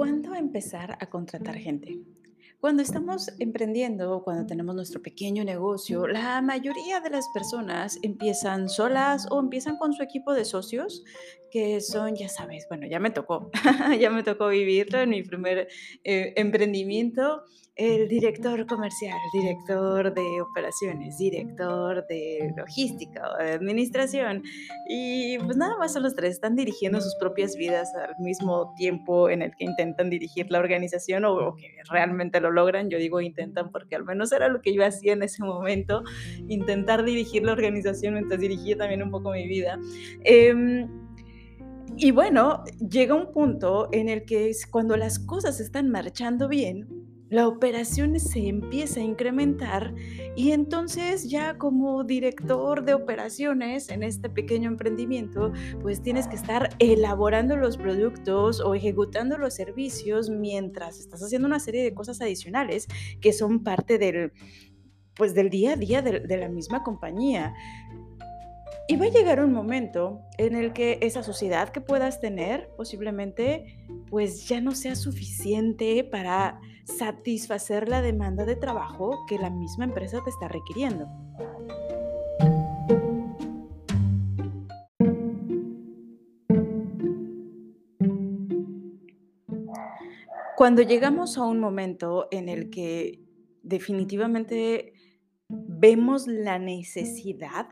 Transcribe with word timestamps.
¿Cuándo 0.00 0.34
empezar 0.34 0.96
a 0.98 1.10
contratar 1.10 1.58
gente? 1.58 1.98
Cuando 2.60 2.82
estamos 2.82 3.30
emprendiendo 3.38 4.22
cuando 4.22 4.44
tenemos 4.44 4.74
nuestro 4.74 5.00
pequeño 5.00 5.44
negocio, 5.44 6.06
la 6.06 6.42
mayoría 6.42 7.00
de 7.00 7.08
las 7.08 7.26
personas 7.32 7.98
empiezan 8.02 8.68
solas 8.68 9.26
o 9.30 9.40
empiezan 9.40 9.78
con 9.78 9.94
su 9.94 10.02
equipo 10.02 10.34
de 10.34 10.44
socios, 10.44 11.02
que 11.50 11.80
son, 11.80 12.16
ya 12.16 12.28
sabes, 12.28 12.66
bueno, 12.68 12.86
ya 12.86 13.00
me 13.00 13.10
tocó, 13.10 13.50
ya 13.98 14.10
me 14.10 14.22
tocó 14.22 14.48
vivirlo 14.48 15.00
en 15.00 15.08
mi 15.08 15.22
primer 15.22 15.68
eh, 16.04 16.34
emprendimiento, 16.36 17.44
el 17.76 18.08
director 18.08 18.66
comercial, 18.66 19.16
director 19.32 20.12
de 20.12 20.42
operaciones, 20.42 21.16
director 21.16 22.06
de 22.08 22.52
logística 22.54 23.22
o 23.32 23.42
de 23.42 23.52
administración. 23.52 24.42
Y 24.86 25.38
pues 25.38 25.56
nada 25.56 25.78
más 25.78 25.94
son 25.94 26.02
los 26.02 26.14
tres, 26.14 26.34
están 26.34 26.56
dirigiendo 26.56 27.00
sus 27.00 27.14
propias 27.16 27.56
vidas 27.56 27.90
al 27.94 28.14
mismo 28.18 28.74
tiempo 28.76 29.30
en 29.30 29.40
el 29.40 29.56
que 29.56 29.64
intentan 29.64 30.10
dirigir 30.10 30.50
la 30.50 30.58
organización 30.58 31.24
o, 31.24 31.32
o 31.32 31.56
que 31.56 31.68
realmente 31.90 32.38
lo 32.40 32.49
logran. 32.50 32.90
Yo 32.90 32.98
digo 32.98 33.20
intentan 33.20 33.70
porque 33.70 33.96
al 33.96 34.04
menos 34.04 34.32
era 34.32 34.48
lo 34.48 34.60
que 34.60 34.74
yo 34.74 34.84
hacía 34.84 35.12
en 35.12 35.22
ese 35.22 35.42
momento, 35.42 36.02
intentar 36.48 37.04
dirigir 37.04 37.44
la 37.44 37.52
organización 37.52 38.14
mientras 38.14 38.40
dirigía 38.40 38.76
también 38.76 39.02
un 39.02 39.10
poco 39.10 39.32
mi 39.32 39.46
vida. 39.46 39.78
Eh, 40.24 40.86
y 41.96 42.12
bueno, 42.12 42.64
llega 42.78 43.14
un 43.14 43.32
punto 43.32 43.88
en 43.92 44.08
el 44.08 44.24
que 44.24 44.48
es 44.48 44.66
cuando 44.66 44.96
las 44.96 45.18
cosas 45.18 45.60
están 45.60 45.90
marchando 45.90 46.48
bien, 46.48 46.88
la 47.30 47.46
operación 47.46 48.18
se 48.18 48.48
empieza 48.48 49.00
a 49.00 49.04
incrementar 49.04 49.94
y 50.34 50.50
entonces 50.50 51.30
ya 51.30 51.56
como 51.56 52.02
director 52.02 52.84
de 52.84 52.94
operaciones 52.94 53.88
en 53.88 54.02
este 54.02 54.28
pequeño 54.28 54.68
emprendimiento, 54.68 55.52
pues 55.80 56.02
tienes 56.02 56.26
que 56.26 56.34
estar 56.34 56.70
elaborando 56.80 57.56
los 57.56 57.76
productos 57.76 58.60
o 58.60 58.74
ejecutando 58.74 59.38
los 59.38 59.54
servicios 59.54 60.28
mientras 60.28 60.98
estás 60.98 61.22
haciendo 61.22 61.46
una 61.46 61.60
serie 61.60 61.84
de 61.84 61.94
cosas 61.94 62.20
adicionales 62.20 62.88
que 63.20 63.32
son 63.32 63.62
parte 63.62 63.96
del, 63.96 64.32
pues 65.14 65.32
del 65.32 65.50
día 65.50 65.74
a 65.74 65.76
día 65.76 66.02
de, 66.02 66.20
de 66.20 66.36
la 66.36 66.48
misma 66.48 66.82
compañía. 66.82 67.54
Y 68.88 68.96
va 68.96 69.06
a 69.06 69.10
llegar 69.10 69.38
un 69.38 69.52
momento 69.52 70.20
en 70.36 70.56
el 70.56 70.72
que 70.72 70.98
esa 71.00 71.22
sociedad 71.22 71.68
que 71.68 71.80
puedas 71.80 72.20
tener 72.20 72.70
posiblemente 72.76 73.78
pues 74.08 74.48
ya 74.48 74.60
no 74.60 74.72
sea 74.72 74.96
suficiente 74.96 76.02
para 76.02 76.60
satisfacer 76.84 77.88
la 77.88 78.02
demanda 78.02 78.44
de 78.44 78.56
trabajo 78.56 79.24
que 79.26 79.38
la 79.38 79.50
misma 79.50 79.84
empresa 79.84 80.18
te 80.24 80.30
está 80.30 80.48
requiriendo. 80.48 81.08
Cuando 90.56 90.82
llegamos 90.82 91.38
a 91.38 91.44
un 91.44 91.58
momento 91.58 92.28
en 92.30 92.50
el 92.50 92.68
que 92.68 93.24
definitivamente 93.62 94.92
vemos 95.48 96.26
la 96.26 96.58
necesidad 96.58 97.66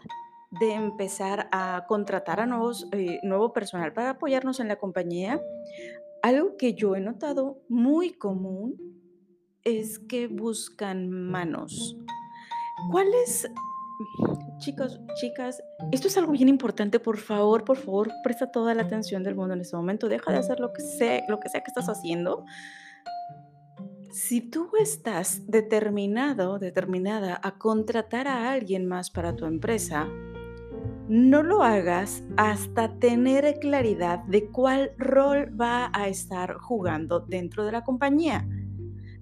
de 0.51 0.73
empezar 0.73 1.49
a 1.53 1.85
contratar 1.87 2.41
a 2.41 2.47
nuevos, 2.47 2.89
eh, 2.93 3.19
nuevo 3.23 3.53
personal 3.53 3.93
para 3.93 4.11
apoyarnos 4.11 4.59
en 4.61 4.69
la 4.69 4.77
compañía, 4.77 5.39
algo 6.23 6.57
que 6.57 6.73
yo 6.73 6.97
he 6.97 7.01
notado 7.01 7.61
muy 7.69 8.13
común 8.15 8.98
es 9.65 9.99
que 9.99 10.27
buscan 10.27 11.11
manos. 11.11 11.97
¿Cuáles, 12.91 13.51
chicos, 14.59 15.01
chicas? 15.15 15.63
Esto 15.93 16.09
es 16.09 16.17
algo 16.17 16.33
bien 16.33 16.49
importante, 16.49 17.01
por 17.01 17.19
favor, 17.19 17.65
por 17.65 17.77
favor, 17.77 18.11
presta 18.23 18.51
toda 18.51 18.75
la 18.75 18.83
atención 18.83 19.23
del 19.23 19.35
mundo 19.35 19.55
en 19.55 19.61
este 19.61 19.77
momento. 19.77 20.09
Deja 20.09 20.33
de 20.33 20.39
hacer 20.39 20.61
lo 20.61 20.73
que 20.73 20.83
sea, 20.83 21.25
lo 21.29 21.41
que 21.41 21.49
sea 21.49 21.61
que 21.63 21.71
estás 21.71 21.89
haciendo. 21.89 22.45
Si 24.11 24.41
tú 24.41 24.71
estás 24.81 25.47
determinado, 25.47 26.59
determinada 26.59 27.41
a 27.43 27.59
contratar 27.59 28.27
a 28.27 28.53
alguien 28.53 28.87
más 28.87 29.11
para 29.11 29.37
tu 29.37 29.45
empresa, 29.45 30.09
no 31.09 31.43
lo 31.43 31.63
hagas 31.63 32.23
hasta 32.37 32.99
tener 32.99 33.59
claridad 33.61 34.21
de 34.25 34.49
cuál 34.49 34.93
rol 34.99 35.59
va 35.59 35.91
a 35.95 36.09
estar 36.09 36.55
jugando 36.59 37.21
dentro 37.21 37.65
de 37.65 37.73
la 37.73 37.83
compañía. 37.83 38.47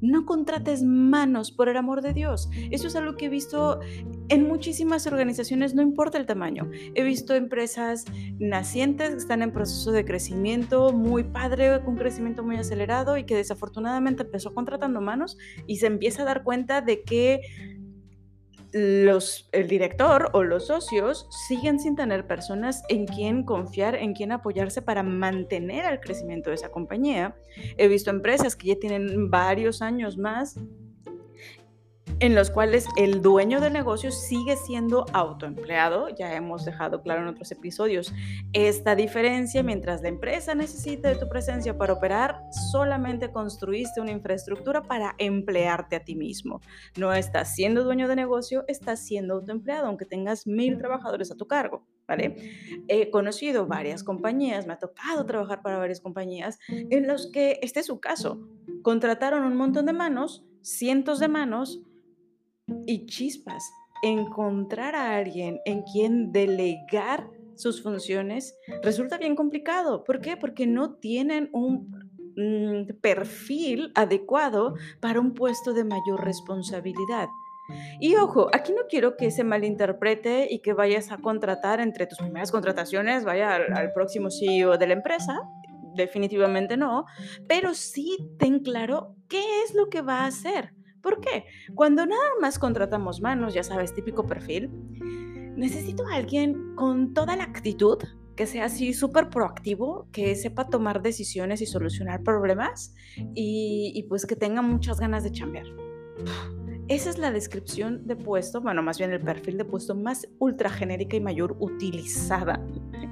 No 0.00 0.26
contrates 0.26 0.82
manos, 0.82 1.50
por 1.50 1.68
el 1.68 1.76
amor 1.76 2.02
de 2.02 2.12
Dios. 2.12 2.48
Eso 2.70 2.88
es 2.88 2.96
algo 2.96 3.16
que 3.16 3.26
he 3.26 3.28
visto 3.28 3.80
en 4.28 4.46
muchísimas 4.46 5.06
organizaciones, 5.06 5.74
no 5.74 5.82
importa 5.82 6.18
el 6.18 6.26
tamaño. 6.26 6.70
He 6.94 7.02
visto 7.02 7.34
empresas 7.34 8.04
nacientes 8.38 9.10
que 9.10 9.16
están 9.16 9.42
en 9.42 9.52
proceso 9.52 9.92
de 9.92 10.04
crecimiento 10.04 10.92
muy 10.92 11.24
padre, 11.24 11.80
con 11.80 11.94
un 11.94 11.98
crecimiento 11.98 12.42
muy 12.42 12.56
acelerado 12.56 13.16
y 13.16 13.24
que 13.24 13.36
desafortunadamente 13.36 14.22
empezó 14.22 14.54
contratando 14.54 15.00
manos 15.00 15.38
y 15.66 15.76
se 15.76 15.86
empieza 15.86 16.22
a 16.22 16.26
dar 16.26 16.42
cuenta 16.42 16.80
de 16.80 17.02
que 17.02 17.40
los, 18.76 19.48
el 19.52 19.68
director 19.68 20.28
o 20.34 20.42
los 20.42 20.66
socios 20.66 21.26
siguen 21.48 21.80
sin 21.80 21.96
tener 21.96 22.26
personas 22.26 22.82
en 22.90 23.06
quien 23.06 23.42
confiar, 23.42 23.94
en 23.94 24.12
quien 24.12 24.32
apoyarse 24.32 24.82
para 24.82 25.02
mantener 25.02 25.90
el 25.90 25.98
crecimiento 25.98 26.50
de 26.50 26.56
esa 26.56 26.70
compañía. 26.70 27.34
He 27.78 27.88
visto 27.88 28.10
empresas 28.10 28.54
que 28.54 28.68
ya 28.68 28.76
tienen 28.76 29.30
varios 29.30 29.80
años 29.80 30.18
más 30.18 30.58
en 32.18 32.34
los 32.34 32.50
cuales 32.50 32.86
el 32.96 33.20
dueño 33.20 33.60
del 33.60 33.74
negocio 33.74 34.10
sigue 34.10 34.56
siendo 34.56 35.04
autoempleado. 35.12 36.08
Ya 36.08 36.34
hemos 36.34 36.64
dejado 36.64 37.02
claro 37.02 37.22
en 37.22 37.28
otros 37.28 37.52
episodios 37.52 38.14
esta 38.54 38.94
diferencia. 38.94 39.62
Mientras 39.62 40.00
la 40.00 40.08
empresa 40.08 40.54
necesita 40.54 41.10
de 41.10 41.16
tu 41.16 41.28
presencia 41.28 41.76
para 41.76 41.92
operar, 41.92 42.40
solamente 42.72 43.30
construiste 43.30 44.00
una 44.00 44.12
infraestructura 44.12 44.82
para 44.82 45.14
emplearte 45.18 45.96
a 45.96 46.04
ti 46.04 46.14
mismo. 46.14 46.60
No 46.96 47.12
estás 47.12 47.54
siendo 47.54 47.84
dueño 47.84 48.08
de 48.08 48.16
negocio, 48.16 48.64
estás 48.66 49.04
siendo 49.04 49.34
autoempleado, 49.34 49.86
aunque 49.86 50.06
tengas 50.06 50.46
mil 50.46 50.78
trabajadores 50.78 51.30
a 51.30 51.36
tu 51.36 51.46
cargo. 51.46 51.86
¿Vale? 52.08 52.36
He 52.86 53.10
conocido 53.10 53.66
varias 53.66 54.04
compañías, 54.04 54.64
me 54.64 54.74
ha 54.74 54.78
tocado 54.78 55.26
trabajar 55.26 55.60
para 55.60 55.76
varias 55.76 56.00
compañías 56.00 56.60
en 56.68 57.08
los 57.08 57.32
que 57.32 57.58
este 57.62 57.80
es 57.80 57.86
su 57.86 57.98
caso. 57.98 58.48
Contrataron 58.82 59.42
un 59.42 59.56
montón 59.56 59.86
de 59.86 59.92
manos, 59.92 60.44
cientos 60.62 61.18
de 61.18 61.26
manos, 61.26 61.80
y 62.86 63.06
chispas. 63.06 63.72
Encontrar 64.02 64.94
a 64.94 65.16
alguien 65.16 65.60
en 65.64 65.82
quien 65.82 66.32
delegar 66.32 67.28
sus 67.54 67.82
funciones 67.82 68.54
resulta 68.82 69.18
bien 69.18 69.34
complicado. 69.34 70.04
¿Por 70.04 70.20
qué? 70.20 70.36
Porque 70.36 70.66
no 70.66 70.94
tienen 70.94 71.48
un 71.52 71.90
mm, 72.36 73.00
perfil 73.00 73.92
adecuado 73.94 74.74
para 75.00 75.20
un 75.20 75.32
puesto 75.32 75.72
de 75.72 75.84
mayor 75.84 76.24
responsabilidad. 76.24 77.28
Y 77.98 78.14
ojo, 78.14 78.48
aquí 78.52 78.72
no 78.72 78.82
quiero 78.88 79.16
que 79.16 79.32
se 79.32 79.42
malinterprete 79.42 80.46
y 80.48 80.60
que 80.60 80.72
vayas 80.72 81.10
a 81.10 81.18
contratar 81.18 81.80
entre 81.80 82.06
tus 82.06 82.18
primeras 82.18 82.52
contrataciones, 82.52 83.24
vaya 83.24 83.56
al, 83.56 83.72
al 83.72 83.92
próximo 83.92 84.30
CEO 84.30 84.78
de 84.78 84.86
la 84.86 84.92
empresa, 84.92 85.40
definitivamente 85.96 86.76
no, 86.76 87.06
pero 87.48 87.74
sí 87.74 88.16
ten 88.38 88.60
claro 88.60 89.16
qué 89.28 89.42
es 89.64 89.74
lo 89.74 89.88
que 89.88 90.02
va 90.02 90.20
a 90.20 90.26
hacer. 90.26 90.75
¿Por 91.06 91.20
qué? 91.20 91.44
Cuando 91.76 92.04
nada 92.04 92.30
más 92.40 92.58
contratamos 92.58 93.20
manos, 93.20 93.54
ya 93.54 93.62
sabes, 93.62 93.94
típico 93.94 94.26
perfil, 94.26 94.72
necesito 95.56 96.04
a 96.04 96.16
alguien 96.16 96.74
con 96.74 97.14
toda 97.14 97.36
la 97.36 97.44
actitud, 97.44 97.98
que 98.34 98.44
sea 98.44 98.64
así 98.64 98.92
súper 98.92 99.30
proactivo, 99.30 100.08
que 100.10 100.34
sepa 100.34 100.68
tomar 100.68 101.02
decisiones 101.02 101.62
y 101.62 101.66
solucionar 101.66 102.24
problemas 102.24 102.92
y, 103.36 104.04
pues 104.08 104.26
que 104.26 104.34
tenga 104.34 104.62
muchas 104.62 104.98
ganas 104.98 105.22
de 105.22 105.30
chambear. 105.30 105.66
Esa 106.88 107.10
es 107.10 107.18
la 107.18 107.30
descripción 107.30 108.04
de 108.04 108.16
puesto, 108.16 108.60
bueno, 108.60 108.82
más 108.82 108.98
bien 108.98 109.12
el 109.12 109.20
perfil 109.20 109.58
de 109.58 109.64
puesto 109.64 109.94
más 109.94 110.26
ultra 110.40 110.70
genérica 110.70 111.16
y 111.16 111.20
mayor 111.20 111.56
utilizada 111.60 112.60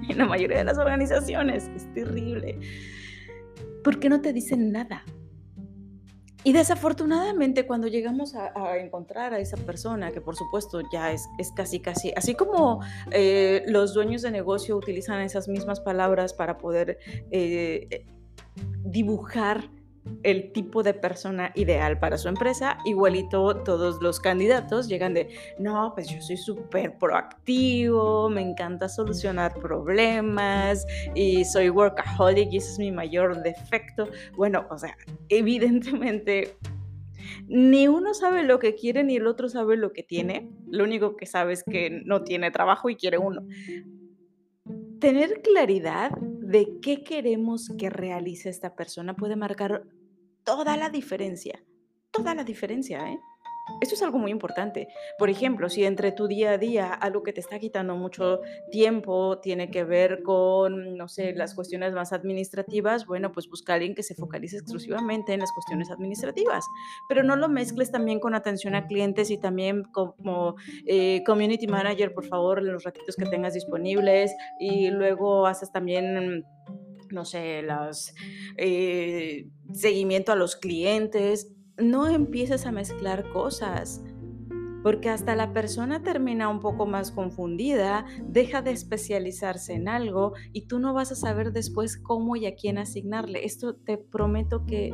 en 0.08 0.19
la 0.19 0.26
mayoría 0.26 0.58
de 0.58 0.64
las 0.64 0.79
organizaciones. 0.79 1.70
Es 1.76 1.94
terrible. 1.94 2.58
¿Por 3.85 4.00
qué 4.00 4.08
no 4.08 4.20
te 4.20 4.32
dicen 4.32 4.73
nada? 4.73 5.05
Y 6.44 6.52
desafortunadamente 6.52 7.67
cuando 7.67 7.88
llegamos 7.88 8.35
a, 8.35 8.76
encontrar 8.76 9.32
a 9.32 9.38
esa 9.38 9.56
persona, 9.56 10.12
que 10.12 10.20
por 10.20 10.37
supuesto 10.37 10.82
ya 10.93 11.11
es, 11.11 11.26
es 11.38 11.50
casi, 11.52 11.81
casi, 11.81 12.12
así 12.14 12.35
como 12.35 12.81
eh, 13.11 13.62
los 13.67 13.94
dueños 13.94 14.20
de 14.23 14.31
negocio 14.31 14.76
utilizan 14.76 15.23
esas 15.23 15.49
mismas 15.49 15.81
palabras 15.81 16.35
para 16.35 16.58
poder 16.58 16.99
eh, 17.31 18.05
dibujar 18.85 19.70
el 20.23 20.53
tipo 20.53 20.83
de 20.83 20.95
persona 20.95 21.53
ideal 21.55 21.99
para 21.99 22.19
su 22.19 22.29
empresa, 22.29 22.79
igualito 22.85 23.62
todos 23.62 24.03
los 24.03 24.21
candidatos 24.21 24.89
llegan 24.89 25.15
de, 25.15 25.29
no, 25.59 25.93
pues 25.95 26.09
yo 26.09 26.21
soy 26.21 26.37
súper 26.37 26.99
proactivo, 26.99 28.29
me 28.29 28.43
encanta 28.43 28.89
solucionar 28.89 29.55
problemas 29.55 30.87
y 31.15 31.45
soy 31.45 31.71
workaholic 31.71 32.53
y 32.53 32.59
ese 32.59 32.73
es 32.73 32.79
mi 32.79 32.93
mayor 32.93 33.43
defecto. 33.43 34.09
Bueno, 34.37 34.67
o 34.71 34.79
sea, 34.79 34.97
evidentemente 35.29 36.57
ni 37.47 37.89
uno 37.89 38.15
sabe 38.15 38.43
lo 38.43 38.59
que 38.59 38.75
quiere 38.75 39.05
ni 39.05 39.17
el 39.17 39.27
otro 39.27 39.49
sabe 39.49 39.77
lo 39.77 39.93
que 39.93 40.03
tiene. 40.03 40.50
Lo 40.69 40.85
único 40.85 41.17
que 41.17 41.27
sabe 41.27 41.53
es 41.53 41.65
que 41.65 42.03
no 42.05 42.23
tiene 42.23 42.50
trabajo 42.50 42.89
y 42.89 42.97
quiere 42.97 43.19
uno. 43.19 43.43
Tener 45.00 45.43
claridad 45.43 46.12
de 46.55 46.79
qué 46.81 47.03
queremos 47.03 47.69
que 47.77 47.91
realice 47.91 48.49
esta 48.49 48.77
persona 48.77 49.17
puede 49.17 49.35
marcar 49.35 49.83
toda 50.45 50.77
la 50.77 50.89
diferencia. 50.89 51.65
Toda 52.12 52.33
la 52.33 52.45
diferencia, 52.45 53.11
¿eh? 53.11 53.19
Esto 53.81 53.94
es 53.94 54.02
algo 54.02 54.19
muy 54.19 54.31
importante. 54.31 54.88
Por 55.19 55.31
ejemplo, 55.31 55.70
si 55.70 55.84
entre 55.84 56.12
tu 56.12 56.26
día 56.26 56.52
a 56.52 56.58
día 56.58 56.93
algo 56.93 57.22
que 57.22 57.32
te 57.32 57.40
está 57.40 57.58
quitando 57.58 57.96
mucho 57.96 58.40
tiempo 58.70 59.38
tiene 59.38 59.70
que 59.70 59.84
ver 59.84 60.22
con, 60.22 60.96
no 60.96 61.08
sé, 61.08 61.32
las 61.34 61.55
cuestiones 61.55 61.94
más 61.94 62.12
administrativas, 62.12 63.06
bueno, 63.06 63.32
pues 63.32 63.49
busca 63.49 63.75
alguien 63.75 63.94
que 63.94 64.02
se 64.02 64.14
focalice 64.14 64.58
exclusivamente 64.58 65.32
en 65.32 65.40
las 65.40 65.52
cuestiones 65.52 65.90
administrativas, 65.90 66.66
pero 67.08 67.22
no 67.22 67.37
lo 67.37 67.49
mezcles 67.49 67.90
también 67.90 68.20
con 68.20 68.34
atención 68.34 68.75
a 68.75 68.87
clientes 68.87 69.31
y 69.31 69.38
también 69.38 69.84
como 69.84 70.56
eh, 70.87 71.22
community 71.25 71.66
manager, 71.66 72.12
por 72.12 72.26
favor, 72.26 72.58
en 72.58 72.72
los 72.72 72.84
ratitos 72.84 73.16
que 73.16 73.25
tengas 73.25 73.55
disponibles. 73.55 74.34
Y 74.58 74.90
luego 74.90 75.46
haces 75.46 75.72
también 75.72 76.44
no 77.11 77.25
sé, 77.25 77.62
los 77.62 78.12
eh, 78.56 79.46
seguimiento 79.72 80.32
a 80.32 80.37
los 80.37 80.56
clientes 80.56 81.55
no 81.79 82.09
empieces 82.09 82.67
a 82.67 82.73
mezclar 82.73 83.31
cosas, 83.31 84.03
porque 84.82 85.09
hasta 85.09 85.35
la 85.35 85.55
persona 85.55 86.03
termina 86.03 86.49
un 86.49 86.61
poco 86.61 86.85
más 86.85 87.11
confundida, 87.11 88.05
deja 88.23 88.61
de 88.61 88.73
especializarse 88.73 89.73
en 89.73 89.88
algo 89.88 90.35
y 90.53 90.67
tú 90.67 90.79
no 90.79 90.93
vas 90.93 91.11
a 91.11 91.15
saber 91.15 91.53
después 91.53 91.97
cómo 91.97 92.37
y 92.37 92.44
a 92.44 92.55
quién 92.55 92.76
asignarle. 92.76 93.47
Esto 93.47 93.75
te 93.75 93.97
prometo 93.97 94.67
que 94.67 94.93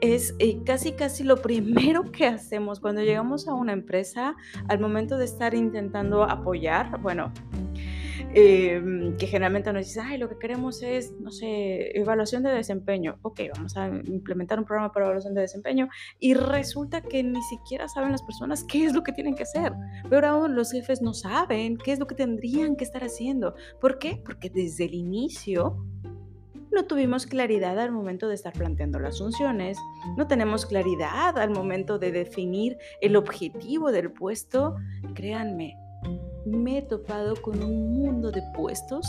es 0.00 0.34
eh, 0.38 0.62
casi 0.64 0.92
casi 0.92 1.22
lo 1.22 1.36
primero 1.42 2.10
que 2.10 2.26
hacemos 2.26 2.80
cuando 2.80 3.02
llegamos 3.02 3.46
a 3.46 3.52
una 3.52 3.74
empresa 3.74 4.36
al 4.68 4.80
momento 4.80 5.18
de 5.18 5.26
estar 5.26 5.54
intentando 5.54 6.24
apoyar, 6.24 6.98
bueno, 7.02 7.30
Em, 8.32 9.16
que 9.16 9.26
generalmente 9.26 9.72
nos 9.72 9.86
dice, 9.86 10.00
ay, 10.00 10.16
lo 10.16 10.28
que 10.28 10.38
queremos 10.38 10.82
es, 10.82 11.12
no 11.18 11.32
sé, 11.32 11.98
evaluación 11.98 12.44
de 12.44 12.50
desempeño. 12.50 13.18
Ok, 13.22 13.40
vamos 13.54 13.76
a 13.76 13.88
implementar 13.88 14.58
un 14.60 14.64
programa 14.64 14.92
para 14.92 15.06
evaluación 15.06 15.34
de 15.34 15.40
desempeño 15.40 15.88
y 16.20 16.34
resulta 16.34 17.00
que 17.00 17.24
ni 17.24 17.42
siquiera 17.42 17.88
saben 17.88 18.12
las 18.12 18.22
personas 18.22 18.62
qué 18.62 18.84
es 18.84 18.94
lo 18.94 19.02
que 19.02 19.12
tienen 19.12 19.34
que 19.34 19.42
hacer. 19.42 19.72
Pero 20.08 20.28
aún 20.28 20.54
los 20.54 20.70
jefes 20.70 21.02
no 21.02 21.12
saben 21.12 21.76
qué 21.76 21.90
es 21.92 21.98
lo 21.98 22.06
que 22.06 22.14
tendrían 22.14 22.76
que 22.76 22.84
estar 22.84 23.02
haciendo. 23.02 23.56
¿Por 23.80 23.98
qué? 23.98 24.22
Porque 24.24 24.48
desde 24.48 24.84
el 24.84 24.94
inicio 24.94 25.84
no 26.70 26.84
tuvimos 26.84 27.26
claridad 27.26 27.80
al 27.80 27.90
momento 27.90 28.28
de 28.28 28.36
estar 28.36 28.52
planteando 28.52 29.00
las 29.00 29.18
funciones, 29.18 29.76
no 30.16 30.28
tenemos 30.28 30.66
claridad 30.66 31.36
al 31.36 31.50
momento 31.50 31.98
de 31.98 32.12
definir 32.12 32.78
el 33.00 33.16
objetivo 33.16 33.90
del 33.90 34.12
puesto. 34.12 34.76
Créanme, 35.14 35.74
me 36.50 36.78
he 36.78 36.82
topado 36.82 37.34
con 37.40 37.62
un 37.62 37.92
mundo 37.92 38.30
de 38.30 38.42
puestos 38.54 39.06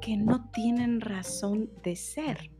que 0.00 0.16
no 0.16 0.50
tienen 0.50 1.00
razón 1.00 1.70
de 1.82 1.96
ser. 1.96 2.50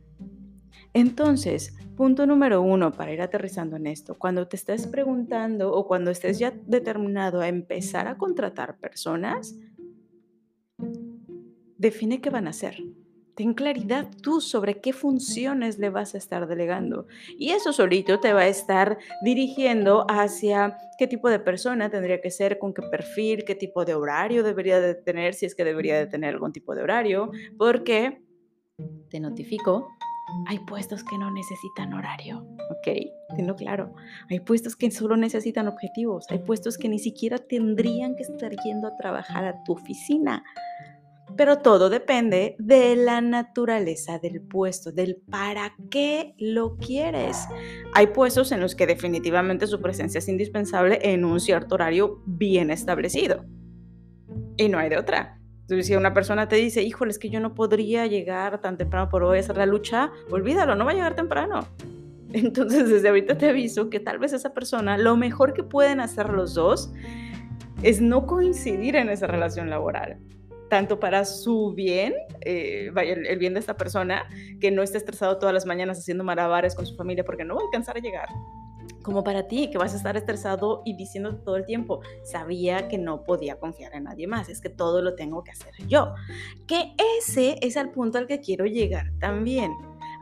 Entonces, 0.93 1.75
punto 1.97 2.25
número 2.25 2.61
uno 2.61 2.91
para 2.91 3.11
ir 3.11 3.21
aterrizando 3.21 3.75
en 3.75 3.87
esto, 3.87 4.15
cuando 4.17 4.47
te 4.47 4.55
estés 4.55 4.87
preguntando 4.87 5.73
o 5.73 5.87
cuando 5.87 6.11
estés 6.11 6.39
ya 6.39 6.51
determinado 6.51 7.41
a 7.41 7.47
empezar 7.47 8.07
a 8.07 8.17
contratar 8.17 8.77
personas, 8.77 9.55
define 11.77 12.21
qué 12.21 12.29
van 12.29 12.47
a 12.47 12.51
hacer. 12.51 12.77
Ten 13.35 13.53
claridad 13.53 14.07
tú 14.21 14.41
sobre 14.41 14.79
qué 14.79 14.93
funciones 14.93 15.79
le 15.79 15.89
vas 15.89 16.13
a 16.13 16.17
estar 16.17 16.47
delegando. 16.47 17.07
Y 17.37 17.49
eso 17.49 17.73
solito 17.73 18.19
te 18.19 18.31
va 18.31 18.41
a 18.41 18.47
estar 18.47 18.99
dirigiendo 19.23 20.05
hacia 20.09 20.77
qué 20.99 21.07
tipo 21.07 21.29
de 21.29 21.39
persona 21.39 21.89
tendría 21.89 22.21
que 22.21 22.29
ser, 22.29 22.59
con 22.59 22.73
qué 22.73 22.83
perfil, 22.83 23.43
qué 23.45 23.55
tipo 23.55 23.85
de 23.85 23.95
horario 23.95 24.43
debería 24.43 24.79
de 24.79 24.93
tener, 24.93 25.33
si 25.33 25.45
es 25.47 25.55
que 25.55 25.63
debería 25.63 25.97
de 25.97 26.05
tener 26.05 26.33
algún 26.33 26.53
tipo 26.53 26.75
de 26.75 26.83
horario, 26.83 27.31
porque, 27.57 28.21
te 29.09 29.19
notifico, 29.19 29.87
hay 30.47 30.59
puestos 30.59 31.03
que 31.03 31.17
no 31.17 31.31
necesitan 31.31 31.93
horario, 31.93 32.45
¿ok? 32.69 33.35
Tenlo 33.35 33.55
claro. 33.55 33.93
Hay 34.29 34.39
puestos 34.39 34.75
que 34.75 34.89
solo 34.89 35.17
necesitan 35.17 35.67
objetivos. 35.67 36.25
Hay 36.29 36.39
puestos 36.39 36.77
que 36.77 36.89
ni 36.89 36.99
siquiera 36.99 37.37
tendrían 37.37 38.15
que 38.15 38.23
estar 38.23 38.51
yendo 38.63 38.87
a 38.87 38.95
trabajar 38.95 39.45
a 39.45 39.63
tu 39.63 39.73
oficina. 39.73 40.43
Pero 41.35 41.59
todo 41.59 41.89
depende 41.89 42.55
de 42.59 42.95
la 42.95 43.21
naturaleza 43.21 44.19
del 44.19 44.41
puesto, 44.41 44.91
del 44.91 45.17
para 45.29 45.75
qué 45.89 46.35
lo 46.37 46.77
quieres. 46.77 47.47
Hay 47.93 48.07
puestos 48.07 48.51
en 48.51 48.59
los 48.59 48.75
que 48.75 48.85
definitivamente 48.85 49.65
su 49.65 49.81
presencia 49.81 50.19
es 50.19 50.27
indispensable 50.27 50.99
en 51.01 51.25
un 51.25 51.39
cierto 51.39 51.75
horario 51.75 52.21
bien 52.25 52.69
establecido. 52.69 53.45
Y 54.57 54.69
no 54.69 54.77
hay 54.77 54.89
de 54.89 54.97
otra. 54.97 55.39
Si 55.81 55.95
una 55.95 56.13
persona 56.13 56.47
te 56.47 56.57
dice, 56.57 56.83
híjole, 56.83 57.11
es 57.11 57.17
que 57.17 57.29
yo 57.29 57.39
no 57.39 57.55
podría 57.55 58.05
llegar 58.05 58.61
tan 58.61 58.77
temprano 58.77 59.09
por 59.09 59.23
hoy 59.23 59.37
a 59.37 59.39
hacer 59.39 59.57
la 59.57 59.65
lucha, 59.65 60.11
olvídalo, 60.29 60.75
no 60.75 60.85
va 60.85 60.91
a 60.91 60.93
llegar 60.93 61.15
temprano. 61.15 61.67
Entonces, 62.33 62.89
desde 62.89 63.09
ahorita 63.09 63.37
te 63.37 63.49
aviso 63.49 63.89
que 63.89 63.99
tal 63.99 64.19
vez 64.19 64.33
esa 64.33 64.53
persona, 64.53 64.97
lo 64.97 65.17
mejor 65.17 65.53
que 65.53 65.63
pueden 65.63 65.99
hacer 65.99 66.29
los 66.29 66.53
dos 66.53 66.91
es 67.81 68.01
no 68.01 68.27
coincidir 68.27 68.95
en 68.95 69.09
esa 69.09 69.25
relación 69.25 69.69
laboral 69.69 70.19
tanto 70.73 70.99
para 70.99 71.23
su 71.23 71.71
bien, 71.75 72.15
eh, 72.41 72.89
vaya, 72.91 73.13
el, 73.13 73.37
bien 73.37 73.53
de 73.53 73.59
esta 73.59 73.77
persona, 73.77 74.27
que 74.59 74.71
no 74.71 74.81
esté 74.81 74.97
estresado 74.97 75.37
todas 75.37 75.53
las 75.53 75.67
mañanas 75.67 75.99
haciendo 75.99 76.23
malabares 76.23 76.73
con 76.73 76.87
su 76.87 76.95
familia 76.95 77.23
porque 77.23 77.45
no 77.45 77.53
va 77.53 77.61
a 77.61 77.65
alcanzar 77.65 77.95
a 77.95 77.99
llegar, 77.99 78.27
como 79.03 79.23
para 79.23 79.47
ti, 79.47 79.69
que 79.69 79.77
vas 79.77 79.93
a 79.93 79.97
estar 79.97 80.17
estresado 80.17 80.81
y 80.83 80.97
diciendo 80.97 81.35
todo 81.35 81.57
el 81.57 81.67
tiempo, 81.67 82.01
sabía 82.23 82.87
que 82.87 82.97
no 82.97 83.23
podía 83.23 83.59
confiar 83.59 83.93
en 83.93 84.05
nadie 84.05 84.25
más, 84.25 84.49
es 84.49 84.61
que 84.61 84.69
todo 84.69 85.03
lo 85.03 85.13
tengo 85.13 85.43
que 85.43 85.51
hacer 85.51 85.75
yo. 85.87 86.15
Que 86.65 86.95
ese 87.19 87.59
es 87.61 87.75
el 87.75 87.91
punto 87.91 88.17
al 88.17 88.25
que 88.25 88.39
quiero 88.39 88.65
llegar 88.65 89.11
también. 89.19 89.73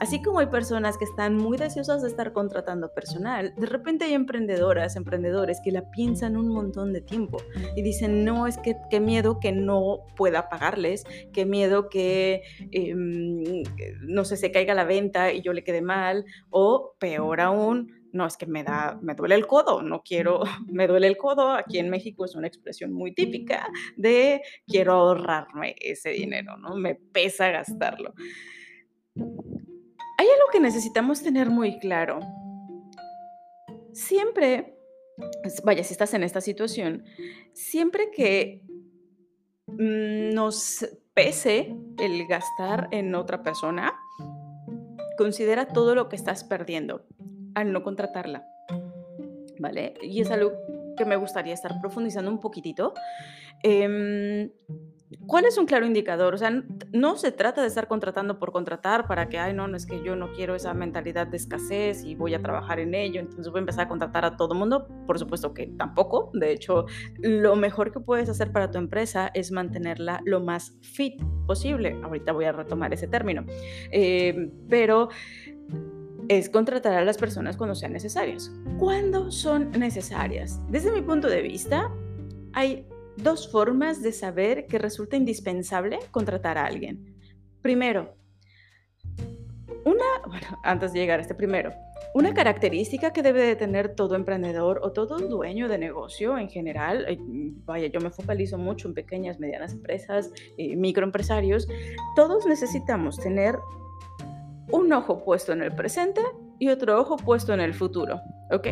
Así 0.01 0.19
como 0.19 0.39
hay 0.39 0.47
personas 0.47 0.97
que 0.97 1.05
están 1.05 1.37
muy 1.37 1.59
deseosas 1.59 2.01
de 2.01 2.07
estar 2.07 2.33
contratando 2.33 2.91
personal, 2.91 3.53
de 3.55 3.67
repente 3.67 4.05
hay 4.05 4.15
emprendedoras, 4.15 4.95
emprendedores 4.95 5.61
que 5.63 5.71
la 5.71 5.91
piensan 5.91 6.37
un 6.37 6.47
montón 6.47 6.91
de 6.91 7.01
tiempo 7.01 7.37
y 7.75 7.83
dicen, 7.83 8.25
no, 8.25 8.47
es 8.47 8.57
que 8.57 8.77
qué 8.89 8.99
miedo 8.99 9.39
que 9.39 9.51
no 9.51 9.99
pueda 10.15 10.49
pagarles, 10.49 11.03
qué 11.31 11.45
miedo 11.45 11.87
que, 11.87 12.41
em, 12.71 13.61
no 14.01 14.25
se 14.25 14.51
caiga 14.51 14.73
la 14.73 14.85
venta 14.85 15.33
y 15.33 15.43
yo 15.43 15.53
le 15.53 15.63
quede 15.63 15.83
mal, 15.83 16.25
o 16.49 16.95
peor 16.99 17.39
aún, 17.39 18.09
no, 18.11 18.25
es 18.25 18.37
que 18.37 18.47
me 18.47 18.63
da, 18.63 18.97
me 19.03 19.13
duele 19.13 19.35
el 19.35 19.45
codo, 19.45 19.83
no 19.83 20.01
quiero, 20.01 20.41
me 20.67 20.87
duele 20.87 21.05
el 21.05 21.17
codo. 21.17 21.51
Aquí 21.51 21.77
en 21.77 21.91
México 21.91 22.25
es 22.25 22.33
una 22.33 22.47
expresión 22.47 22.91
muy 22.91 23.13
típica 23.13 23.67
de 23.97 24.41
quiero 24.65 24.93
ahorrarme 24.93 25.75
ese 25.79 26.09
dinero, 26.09 26.57
¿no? 26.57 26.75
Me 26.75 26.95
pesa 26.95 27.51
gastarlo. 27.51 28.15
Hay 30.21 30.27
algo 30.27 30.51
que 30.51 30.59
necesitamos 30.59 31.23
tener 31.23 31.49
muy 31.49 31.79
claro. 31.79 32.19
Siempre, 33.91 34.77
vaya, 35.63 35.83
si 35.83 35.93
estás 35.93 36.13
en 36.13 36.21
esta 36.21 36.41
situación, 36.41 37.05
siempre 37.53 38.11
que 38.11 38.61
mm, 39.65 40.35
nos 40.35 40.85
pese 41.15 41.75
el 41.97 42.27
gastar 42.27 42.87
en 42.91 43.15
otra 43.15 43.41
persona, 43.41 43.95
considera 45.17 45.69
todo 45.69 45.95
lo 45.95 46.07
que 46.07 46.17
estás 46.17 46.43
perdiendo 46.43 47.07
al 47.55 47.73
no 47.73 47.81
contratarla. 47.81 48.45
¿Vale? 49.57 49.95
Y 50.03 50.21
es 50.21 50.29
algo 50.29 50.51
que 50.97 51.05
me 51.05 51.15
gustaría 51.15 51.55
estar 51.55 51.81
profundizando 51.81 52.29
un 52.29 52.39
poquitito. 52.39 52.93
Em, 53.63 54.51
¿Cuál 55.27 55.45
es 55.45 55.57
un 55.57 55.65
claro 55.65 55.85
indicador? 55.85 56.33
O 56.33 56.37
sea, 56.37 56.63
no 56.91 57.17
se 57.17 57.31
trata 57.31 57.61
de 57.61 57.67
estar 57.67 57.87
contratando 57.87 58.39
por 58.39 58.51
contratar 58.51 59.07
para 59.07 59.29
que, 59.29 59.39
ay, 59.39 59.53
no, 59.53 59.67
no 59.67 59.77
es 59.77 59.85
que 59.85 60.01
yo 60.03 60.15
no 60.15 60.31
quiero 60.33 60.55
esa 60.55 60.73
mentalidad 60.73 61.27
de 61.27 61.37
escasez 61.37 62.03
y 62.03 62.15
voy 62.15 62.33
a 62.33 62.41
trabajar 62.41 62.79
en 62.79 62.95
ello, 62.95 63.19
entonces 63.19 63.49
voy 63.49 63.59
a 63.59 63.61
empezar 63.61 63.85
a 63.85 63.87
contratar 63.87 64.25
a 64.25 64.37
todo 64.37 64.55
mundo. 64.55 64.87
Por 65.07 65.19
supuesto 65.19 65.53
que 65.53 65.67
tampoco. 65.67 66.31
De 66.33 66.51
hecho, 66.51 66.85
lo 67.19 67.55
mejor 67.55 67.91
que 67.91 67.99
puedes 67.99 68.29
hacer 68.29 68.51
para 68.51 68.71
tu 68.71 68.77
empresa 68.77 69.31
es 69.33 69.51
mantenerla 69.51 70.21
lo 70.25 70.39
más 70.39 70.77
fit 70.81 71.21
posible. 71.45 71.99
Ahorita 72.03 72.31
voy 72.31 72.45
a 72.45 72.51
retomar 72.51 72.93
ese 72.93 73.07
término. 73.07 73.45
Eh, 73.91 74.51
pero 74.69 75.09
es 76.27 76.49
contratar 76.49 76.93
a 76.93 77.03
las 77.03 77.17
personas 77.17 77.57
cuando 77.57 77.75
sean 77.75 77.93
necesarias. 77.93 78.51
¿Cuándo 78.77 79.31
son 79.31 79.71
necesarias? 79.71 80.61
Desde 80.69 80.91
mi 80.91 81.01
punto 81.01 81.27
de 81.27 81.41
vista, 81.41 81.91
hay 82.53 82.85
dos 83.17 83.51
formas 83.51 84.01
de 84.01 84.11
saber 84.11 84.67
que 84.67 84.77
resulta 84.77 85.17
indispensable 85.17 85.99
contratar 86.11 86.57
a 86.57 86.65
alguien. 86.65 87.15
Primero, 87.61 88.15
una, 89.85 90.05
bueno, 90.27 90.59
antes 90.63 90.93
de 90.93 90.99
llegar 90.99 91.19
a 91.19 91.21
este 91.21 91.35
primero, 91.35 91.71
una 92.13 92.33
característica 92.33 93.13
que 93.13 93.21
debe 93.21 93.43
de 93.43 93.55
tener 93.55 93.95
todo 93.95 94.15
emprendedor 94.15 94.81
o 94.83 94.91
todo 94.91 95.17
dueño 95.17 95.69
de 95.69 95.77
negocio 95.77 96.37
en 96.37 96.49
general, 96.49 97.05
vaya, 97.65 97.87
yo 97.87 98.01
me 98.01 98.09
focalizo 98.09 98.57
mucho 98.57 98.89
en 98.89 98.93
pequeñas, 98.93 99.39
medianas 99.39 99.71
empresas, 99.71 100.31
eh, 100.57 100.75
microempresarios, 100.75 101.69
todos 102.15 102.45
necesitamos 102.45 103.17
tener 103.17 103.57
un 104.71 104.91
ojo 104.91 105.23
puesto 105.23 105.53
en 105.53 105.61
el 105.61 105.73
presente 105.73 106.21
y 106.59 106.69
otro 106.69 106.99
ojo 106.99 107.17
puesto 107.17 107.53
en 107.53 107.61
el 107.61 107.73
futuro, 107.73 108.21
¿ok? 108.51 108.67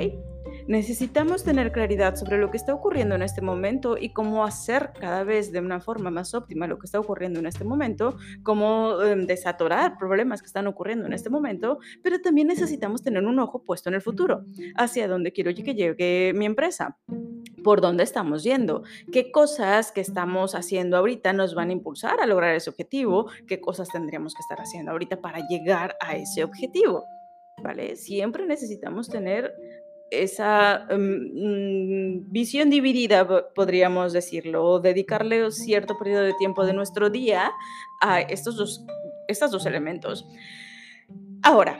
Necesitamos 0.69 1.43
tener 1.43 1.71
claridad 1.71 2.15
sobre 2.15 2.37
lo 2.37 2.51
que 2.51 2.57
está 2.57 2.75
ocurriendo 2.75 3.15
en 3.15 3.23
este 3.23 3.41
momento 3.41 3.97
y 3.97 4.09
cómo 4.09 4.45
hacer 4.45 4.91
cada 4.99 5.23
vez 5.23 5.51
de 5.51 5.61
una 5.61 5.79
forma 5.79 6.11
más 6.11 6.35
óptima 6.35 6.67
lo 6.67 6.77
que 6.77 6.85
está 6.85 6.99
ocurriendo 6.99 7.39
en 7.39 7.47
este 7.47 7.63
momento, 7.63 8.17
cómo 8.43 8.95
desatorar 8.99 9.97
problemas 9.97 10.43
que 10.43 10.45
están 10.45 10.67
ocurriendo 10.67 11.07
en 11.07 11.13
este 11.13 11.31
momento, 11.31 11.79
pero 12.03 12.21
también 12.21 12.49
necesitamos 12.49 13.01
tener 13.01 13.25
un 13.25 13.39
ojo 13.39 13.63
puesto 13.63 13.89
en 13.89 13.95
el 13.95 14.03
futuro, 14.03 14.45
hacia 14.75 15.07
dónde 15.07 15.31
quiero 15.31 15.51
que 15.55 15.73
llegue 15.73 16.33
mi 16.35 16.45
empresa 16.45 16.99
por 17.63 17.81
dónde 17.81 18.03
estamos 18.03 18.43
yendo, 18.43 18.83
qué 19.11 19.31
cosas 19.31 19.91
que 19.91 20.01
estamos 20.01 20.53
haciendo 20.53 20.97
ahorita 20.97 21.33
nos 21.33 21.55
van 21.55 21.69
a 21.69 21.73
impulsar 21.73 22.21
a 22.21 22.27
lograr 22.27 22.53
ese 22.53 22.69
objetivo, 22.69 23.27
qué 23.47 23.59
cosas 23.59 23.89
tendríamos 23.89 24.35
que 24.35 24.41
estar 24.43 24.61
haciendo 24.61 24.91
ahorita 24.91 25.19
para 25.19 25.39
llegar 25.47 25.95
a 25.99 26.15
ese 26.15 26.43
objetivo. 26.43 27.05
¿Vale? 27.61 27.97
Siempre 27.97 28.45
necesitamos 28.45 29.09
tener 29.09 29.53
esa 30.11 30.85
em, 30.89 31.31
mm, 31.33 32.31
visión 32.31 32.69
dividida, 32.69 33.27
podríamos 33.53 34.13
decirlo, 34.13 34.65
o 34.65 34.79
dedicarle 34.79 35.51
cierto 35.51 35.97
periodo 35.97 36.23
de 36.23 36.33
tiempo 36.33 36.65
de 36.65 36.73
nuestro 36.73 37.09
día 37.09 37.51
a 38.01 38.21
estos 38.21 38.57
dos, 38.57 38.85
estos 39.27 39.51
dos 39.51 39.65
elementos. 39.65 40.27
Ahora, 41.43 41.79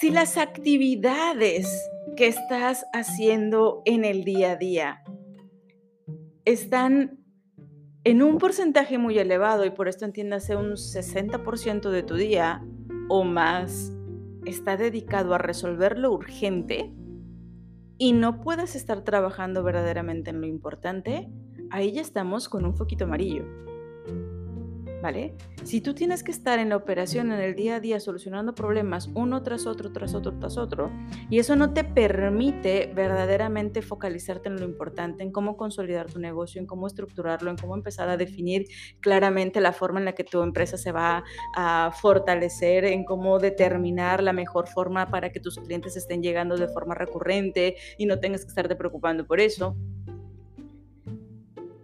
si 0.00 0.10
las 0.10 0.36
actividades 0.36 1.90
que 2.16 2.26
estás 2.26 2.86
haciendo 2.92 3.82
en 3.84 4.04
el 4.04 4.24
día 4.24 4.52
a 4.52 4.56
día 4.56 5.02
están 6.44 7.18
en 8.04 8.22
un 8.22 8.38
porcentaje 8.38 8.96
muy 8.96 9.18
elevado 9.18 9.64
y 9.64 9.70
por 9.70 9.88
esto 9.88 10.04
entiéndase 10.04 10.56
un 10.56 10.72
60% 10.72 11.90
de 11.90 12.02
tu 12.02 12.14
día 12.14 12.64
o 13.08 13.24
más 13.24 13.92
está 14.46 14.76
dedicado 14.76 15.34
a 15.34 15.38
resolver 15.38 15.98
lo 15.98 16.12
urgente 16.12 16.90
y 17.98 18.12
no 18.12 18.40
puedas 18.40 18.76
estar 18.76 19.02
trabajando 19.02 19.62
verdaderamente 19.62 20.30
en 20.30 20.40
lo 20.40 20.46
importante, 20.46 21.28
ahí 21.70 21.92
ya 21.92 22.00
estamos 22.00 22.48
con 22.48 22.64
un 22.64 22.76
foquito 22.76 23.04
amarillo. 23.04 23.44
¿Vale? 25.02 25.34
Si 25.64 25.80
tú 25.80 25.94
tienes 25.94 26.22
que 26.22 26.30
estar 26.30 26.58
en 26.58 26.70
la 26.70 26.76
operación 26.76 27.32
en 27.32 27.40
el 27.40 27.54
día 27.54 27.76
a 27.76 27.80
día 27.80 28.00
solucionando 28.00 28.54
problemas 28.54 29.08
uno 29.14 29.42
tras 29.42 29.66
otro, 29.66 29.92
tras 29.92 30.14
otro, 30.14 30.38
tras 30.38 30.56
otro, 30.56 30.90
y 31.30 31.38
eso 31.38 31.56
no 31.56 31.72
te 31.72 31.84
permite 31.84 32.90
verdaderamente 32.94 33.82
focalizarte 33.82 34.48
en 34.48 34.56
lo 34.56 34.64
importante, 34.64 35.22
en 35.22 35.32
cómo 35.32 35.56
consolidar 35.56 36.10
tu 36.10 36.18
negocio, 36.18 36.60
en 36.60 36.66
cómo 36.66 36.86
estructurarlo, 36.86 37.50
en 37.50 37.56
cómo 37.56 37.74
empezar 37.74 38.08
a 38.08 38.16
definir 38.16 38.66
claramente 39.00 39.60
la 39.60 39.72
forma 39.72 39.98
en 39.98 40.06
la 40.06 40.12
que 40.12 40.24
tu 40.24 40.42
empresa 40.42 40.76
se 40.76 40.92
va 40.92 41.24
a 41.54 41.92
fortalecer, 41.92 42.84
en 42.84 43.04
cómo 43.04 43.38
determinar 43.38 44.22
la 44.22 44.32
mejor 44.32 44.68
forma 44.68 45.10
para 45.10 45.30
que 45.30 45.40
tus 45.40 45.58
clientes 45.58 45.96
estén 45.96 46.22
llegando 46.22 46.56
de 46.56 46.68
forma 46.68 46.94
recurrente 46.94 47.76
y 47.98 48.06
no 48.06 48.18
tengas 48.18 48.42
que 48.42 48.48
estarte 48.48 48.76
preocupando 48.76 49.26
por 49.26 49.40
eso. 49.40 49.76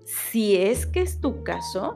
Si 0.04 0.56
es 0.56 0.86
que 0.86 1.00
es 1.00 1.20
tu 1.20 1.42
caso, 1.42 1.94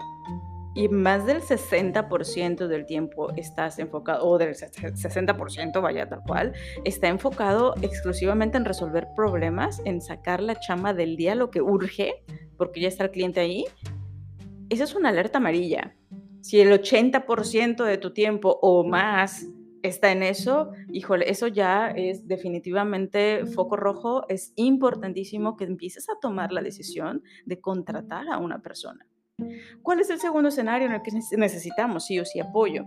y 0.79 0.89
más 0.89 1.27
del 1.27 1.43
60% 1.43 2.69
del 2.69 2.87
tiempo 2.87 3.33
estás 3.35 3.81
enfocado, 3.81 4.25
o 4.25 4.39
del 4.39 4.55
60%, 4.55 5.83
vaya 5.83 6.09
tal 6.09 6.23
cual, 6.25 6.53
está 6.85 7.09
enfocado 7.09 7.75
exclusivamente 7.83 8.59
en 8.59 8.65
resolver 8.65 9.09
problemas, 9.17 9.83
en 9.85 10.01
sacar 10.01 10.41
la 10.41 10.55
chama 10.61 10.95
del 10.95 11.17
día, 11.17 11.35
lo 11.35 11.51
que 11.51 11.61
urge, 11.61 12.23
porque 12.57 12.81
ya 12.81 12.87
está 12.87 13.03
el 13.03 13.11
cliente 13.11 13.41
ahí, 13.41 13.65
esa 14.69 14.85
es 14.85 14.95
una 14.95 15.09
alerta 15.09 15.39
amarilla. 15.39 15.97
Si 16.43 16.61
el 16.61 16.71
80% 16.71 17.85
de 17.85 17.99
tu 17.99 18.13
tiempo 18.13 18.61
o 18.63 18.85
más 18.85 19.49
está 19.83 20.13
en 20.13 20.23
eso, 20.23 20.71
híjole, 20.93 21.29
eso 21.29 21.49
ya 21.49 21.89
es 21.89 22.29
definitivamente 22.29 23.47
foco 23.47 23.75
rojo, 23.75 24.29
es 24.29 24.53
importantísimo 24.55 25.57
que 25.57 25.65
empieces 25.65 26.09
a 26.09 26.21
tomar 26.21 26.53
la 26.53 26.63
decisión 26.63 27.25
de 27.47 27.61
contratar 27.61 28.29
a 28.29 28.39
una 28.39 28.63
persona. 28.63 29.05
¿Cuál 29.83 30.01
es 30.01 30.11
el 30.11 30.21
segundo 30.21 30.49
escenario 30.49 30.87
en 30.87 30.95
el 30.95 31.03
que 31.03 31.13
necesitamos 31.37 32.05
sí 32.07 32.19
o 32.19 32.25
sí 32.25 32.41
apoyo? 32.41 32.87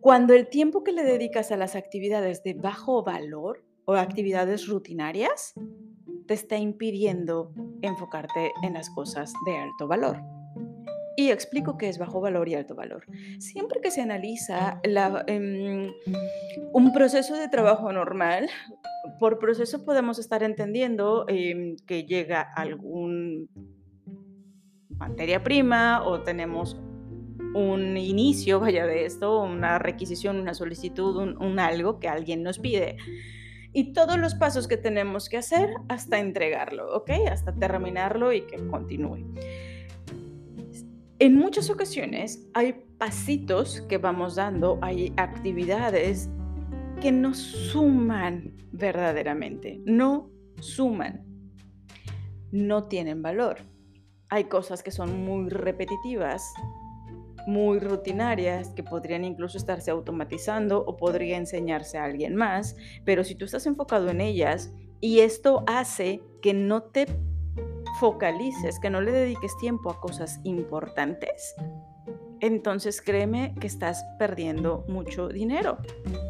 Cuando 0.00 0.34
el 0.34 0.48
tiempo 0.48 0.84
que 0.84 0.92
le 0.92 1.02
dedicas 1.02 1.50
a 1.50 1.56
las 1.56 1.74
actividades 1.74 2.42
de 2.42 2.54
bajo 2.54 3.02
valor 3.02 3.64
o 3.86 3.94
actividades 3.94 4.66
rutinarias 4.66 5.54
te 6.26 6.34
está 6.34 6.56
impidiendo 6.58 7.52
enfocarte 7.82 8.52
en 8.62 8.74
las 8.74 8.90
cosas 8.90 9.32
de 9.46 9.56
alto 9.56 9.86
valor. 9.88 10.20
Y 11.16 11.30
explico 11.30 11.78
qué 11.78 11.88
es 11.88 11.98
bajo 11.98 12.20
valor 12.20 12.48
y 12.48 12.54
alto 12.54 12.74
valor. 12.74 13.06
Siempre 13.38 13.80
que 13.80 13.90
se 13.90 14.02
analiza 14.02 14.80
em, 15.26 15.90
un 16.72 16.92
proceso 16.92 17.34
de 17.36 17.48
trabajo 17.48 17.90
normal, 17.90 18.50
por 19.18 19.38
proceso 19.38 19.82
podemos 19.84 20.18
estar 20.18 20.42
entendiendo 20.42 21.24
em, 21.28 21.76
que 21.86 22.04
llega 22.04 22.42
algún 22.42 23.48
materia 24.98 25.42
prima 25.42 26.02
o 26.04 26.22
tenemos 26.22 26.76
un 27.54 27.96
inicio, 27.96 28.60
vaya 28.60 28.86
de 28.86 29.06
esto, 29.06 29.42
una 29.42 29.78
requisición, 29.78 30.38
una 30.38 30.54
solicitud, 30.54 31.34
un, 31.38 31.58
algo 31.58 31.98
que 31.98 32.08
alguien 32.08 32.42
nos 32.42 32.58
pide. 32.58 32.96
Y 33.72 33.92
todos 33.92 34.18
los 34.18 34.34
pasos 34.34 34.68
que 34.68 34.76
tenemos 34.76 35.28
que 35.28 35.38
hacer 35.38 35.70
hasta 35.88 36.18
entregarlo, 36.18 36.94
¿ok? 36.94 37.10
Hasta 37.30 37.54
terminarlo 37.54 38.32
y 38.32 38.42
que 38.42 38.56
continúe. 38.68 39.24
En 41.18 41.34
muchas 41.34 41.70
ocasiones 41.70 42.46
hay 42.52 42.74
pasitos 42.98 43.82
que 43.82 43.98
vamos 43.98 44.36
dando, 44.36 44.78
hay 44.82 45.12
actividades 45.16 46.28
que 47.00 47.12
no 47.12 47.34
suman 47.34 48.54
verdaderamente, 48.72 49.80
no 49.86 50.30
suman, 50.60 51.24
no 52.50 52.84
tienen 52.84 53.22
valor 53.22 53.75
hay 54.28 54.44
cosas 54.44 54.82
que 54.82 54.90
son 54.90 55.24
muy 55.24 55.48
repetitivas, 55.50 56.52
muy 57.46 57.78
rutinarias, 57.78 58.70
que 58.70 58.82
podrían 58.82 59.24
incluso 59.24 59.56
estarse 59.56 59.90
automatizando 59.90 60.84
o 60.84 60.96
podría 60.96 61.36
enseñarse 61.36 61.98
a 61.98 62.04
alguien 62.04 62.34
más, 62.34 62.76
pero 63.04 63.22
si 63.22 63.34
tú 63.36 63.44
estás 63.44 63.66
enfocado 63.66 64.10
en 64.10 64.20
ellas 64.20 64.72
y 65.00 65.20
esto 65.20 65.62
hace 65.66 66.22
que 66.42 66.54
no 66.54 66.82
te 66.82 67.06
focalices, 68.00 68.80
que 68.80 68.90
no 68.90 69.00
le 69.00 69.12
dediques 69.12 69.56
tiempo 69.58 69.90
a 69.90 70.00
cosas 70.00 70.40
importantes, 70.42 71.54
entonces 72.40 73.00
créeme 73.00 73.54
que 73.60 73.66
estás 73.66 74.04
perdiendo 74.18 74.84
mucho 74.88 75.28
dinero. 75.28 75.78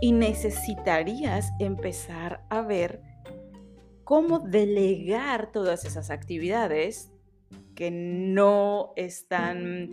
Y 0.01 0.13
necesitarías 0.13 1.51
empezar 1.59 2.45
a 2.49 2.61
ver 2.61 3.03
cómo 4.05 4.39
delegar 4.39 5.51
todas 5.51 5.85
esas 5.85 6.11
actividades 6.11 7.11
que 7.77 7.93
no 7.93 8.93
están, 8.97 9.93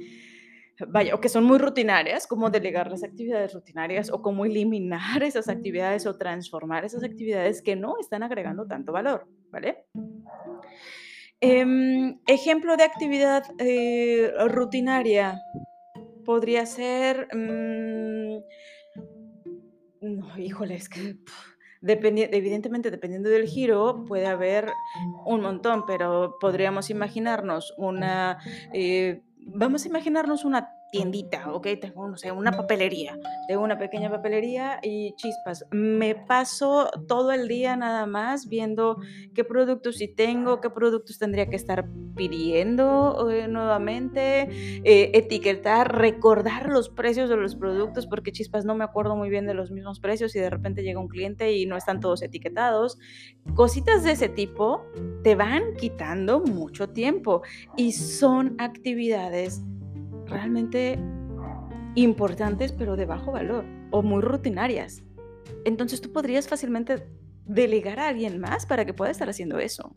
vaya, 0.88 1.14
o 1.14 1.22
que 1.22 1.30
son 1.30 1.44
muy 1.44 1.60
rutinarias, 1.60 2.26
como 2.26 2.50
delegar 2.50 2.90
las 2.90 3.04
actividades 3.04 3.54
rutinarias 3.54 4.10
o 4.12 4.24
cómo 4.24 4.46
eliminar 4.46 5.22
esas 5.22 5.50
actividades 5.50 6.08
o 6.08 6.18
transformar 6.18 6.86
esas 6.86 7.04
actividades 7.04 7.62
que 7.62 7.76
no 7.76 8.00
están 8.00 8.24
agregando 8.24 8.66
tanto 8.66 8.92
valor, 8.92 9.28
¿vale? 9.52 9.86
Em, 11.40 12.20
ejemplo 12.26 12.78
de 12.78 12.84
actividad 12.86 13.44
eh, 13.60 14.32
rutinaria 14.48 15.38
podría 16.24 16.66
ser, 16.66 17.28
mm, 17.36 18.38
no, 20.02 20.38
híjole, 20.38 20.76
es 20.76 20.88
que 20.88 21.18
evidentemente, 21.86 22.92
dependiendo 22.92 23.30
del 23.30 23.48
giro, 23.48 24.06
puede 24.06 24.28
haber 24.28 24.72
un 25.26 25.42
montón, 25.42 25.86
pero 25.86 26.38
podríamos 26.40 26.90
imaginarnos 26.90 27.74
una, 27.78 28.40
eh, 28.74 29.22
vamos 29.40 29.86
a 29.86 29.88
imaginarnos 29.88 30.46
una 30.46 30.70
tiendita, 30.94 31.52
¿ok? 31.52 31.70
Tengo, 31.82 32.08
no 32.08 32.18
sé, 32.18 32.32
una 32.32 32.52
papelería, 32.52 33.18
tengo 33.48 33.64
una 33.64 33.80
pequeña 33.80 34.12
papelería 34.12 34.80
y 34.84 35.16
chispas. 35.16 35.66
Me 35.72 36.14
paso 36.14 36.88
todo 37.08 37.32
el 37.32 37.48
día 37.48 37.76
nada 37.76 38.06
más 38.06 38.48
viendo 38.48 39.00
qué 39.34 39.44
productos 39.44 39.98
sí 39.98 40.08
tengo, 40.08 40.62
qué 40.62 40.70
productos 40.70 41.18
tendría 41.18 41.48
que 41.50 41.56
estar 41.56 41.90
pidiendo 42.16 43.28
eh, 43.32 43.48
nuevamente, 43.48 44.42
eh, 44.84 45.10
etiquetar, 45.16 45.98
recordar 45.98 46.70
los 46.70 46.90
precios 46.90 47.28
de 47.28 47.38
los 47.38 47.56
productos, 47.56 48.06
porque 48.06 48.32
chispas 48.32 48.64
no 48.64 48.76
me 48.76 48.84
acuerdo 48.84 49.16
muy 49.16 49.32
bien 49.32 49.48
de 49.48 49.56
los 49.56 49.72
mismos 49.72 50.00
precios 50.00 50.36
y 50.36 50.40
de 50.40 50.52
repente 50.52 50.84
llega 50.84 51.00
un 51.00 51.08
cliente 51.08 51.54
y 51.54 51.66
no 51.66 51.76
están 51.76 52.02
todos 52.02 52.22
etiquetados. 52.22 53.00
Cositas 53.56 54.04
de 54.04 54.12
ese 54.12 54.30
tipo 54.30 54.86
te 55.24 55.34
van 55.34 55.74
quitando 55.76 56.40
mucho 56.40 56.90
tiempo 56.90 57.42
y 57.76 57.94
son 57.94 58.54
actividades 58.60 59.64
realmente 60.28 61.00
importantes 61.96 62.72
pero 62.72 62.96
de 62.96 63.06
bajo 63.06 63.32
valor 63.32 63.66
o 63.92 64.02
muy 64.02 64.22
rutinarias. 64.22 65.04
Entonces 65.66 66.02
tú 66.02 66.12
podrías 66.12 66.48
fácilmente 66.48 67.08
delegar 67.46 68.00
a 68.00 68.08
alguien 68.08 68.40
más 68.40 68.66
para 68.66 68.86
que 68.86 68.94
pueda 68.94 69.12
estar 69.12 69.30
haciendo 69.30 69.60
eso. 69.60 69.94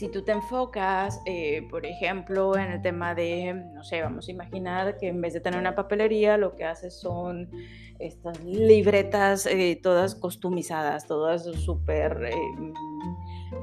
Si 0.00 0.08
tú 0.08 0.22
te 0.22 0.32
enfocas, 0.32 1.20
eh, 1.26 1.66
por 1.68 1.84
ejemplo, 1.84 2.56
en 2.56 2.72
el 2.72 2.80
tema 2.80 3.14
de, 3.14 3.52
no 3.52 3.84
sé, 3.84 4.00
vamos 4.00 4.28
a 4.28 4.30
imaginar 4.30 4.96
que 4.96 5.08
en 5.08 5.20
vez 5.20 5.34
de 5.34 5.40
tener 5.40 5.60
una 5.60 5.74
papelería, 5.74 6.38
lo 6.38 6.56
que 6.56 6.64
haces 6.64 6.98
son 6.98 7.50
estas 7.98 8.42
libretas 8.42 9.44
eh, 9.44 9.78
todas 9.82 10.14
customizadas, 10.14 11.06
todas 11.06 11.44
súper 11.44 12.30
eh, 12.32 12.72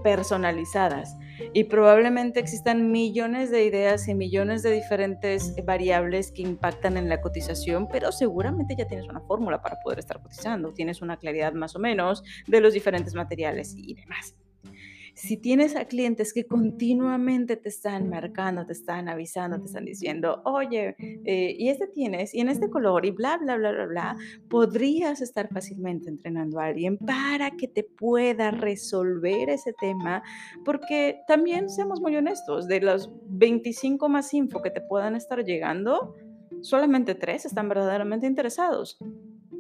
personalizadas. 0.04 1.18
Y 1.54 1.64
probablemente 1.64 2.40
existan 2.40 2.92
millones 2.92 3.50
de 3.50 3.66
ideas 3.66 4.08
y 4.08 4.14
millones 4.14 4.62
de 4.62 4.74
diferentes 4.74 5.56
variables 5.66 6.32
que 6.32 6.44
impactan 6.44 6.98
en 6.98 7.10
la 7.10 7.20
cotización, 7.20 7.88
pero 7.88 8.12
seguramente 8.12 8.76
ya 8.78 8.86
tienes 8.86 9.08
una 9.08 9.22
fórmula 9.22 9.60
para 9.64 9.80
poder 9.80 9.98
estar 9.98 10.22
cotizando, 10.22 10.72
tienes 10.72 11.02
una 11.02 11.18
claridad 11.18 11.54
más 11.54 11.76
o 11.76 11.80
menos 11.80 12.24
de 12.46 12.62
los 12.62 12.74
diferentes 12.74 13.16
materiales 13.16 13.74
y 13.76 13.96
demás 13.96 14.36
si 15.28 15.36
tienes 15.36 15.76
a 15.76 15.86
clientes 15.86 16.34
que 16.34 16.48
continuamente 16.48 17.58
te 17.58 17.68
están 17.68 18.10
marcando, 18.10 18.66
te 18.66 18.72
están 18.72 19.10
avisando, 19.10 19.60
te 19.60 19.66
están 19.66 19.84
diciendo, 19.84 20.42
oye, 20.46 20.96
eh, 21.00 21.54
y 21.60 21.68
este 21.68 21.88
tienes, 21.88 22.34
y 22.34 22.40
en 22.40 22.48
este 22.48 22.70
color, 22.70 23.06
y 23.06 23.12
bla, 23.12 23.38
bla, 23.38 23.58
bla, 23.58 23.74
bla, 23.74 23.86
bla, 23.88 24.18
podrías 24.50 25.22
estar 25.22 25.50
fácilmente 25.50 26.10
entrenando 26.10 26.62
a 26.62 26.68
alguien 26.68 26.98
para 26.98 27.52
que 27.52 27.68
te 27.68 27.84
pueda 27.84 28.52
resolver 28.52 29.50
ese 29.50 29.74
tema, 29.74 30.24
porque 30.64 31.20
también 31.28 31.70
seamos 31.70 32.00
muy 32.00 32.16
honestos, 32.16 32.70
de 32.70 32.80
los 32.80 33.12
25 33.26 34.08
más 34.08 34.34
info 34.34 34.62
que 34.62 34.72
te 34.72 34.80
puedan 34.80 35.18
estar 35.18 35.44
llegando, 35.44 36.16
solamente 36.62 37.16
tres 37.16 37.46
están 37.46 37.68
verdaderamente 37.68 38.28
interesados. 38.28 38.98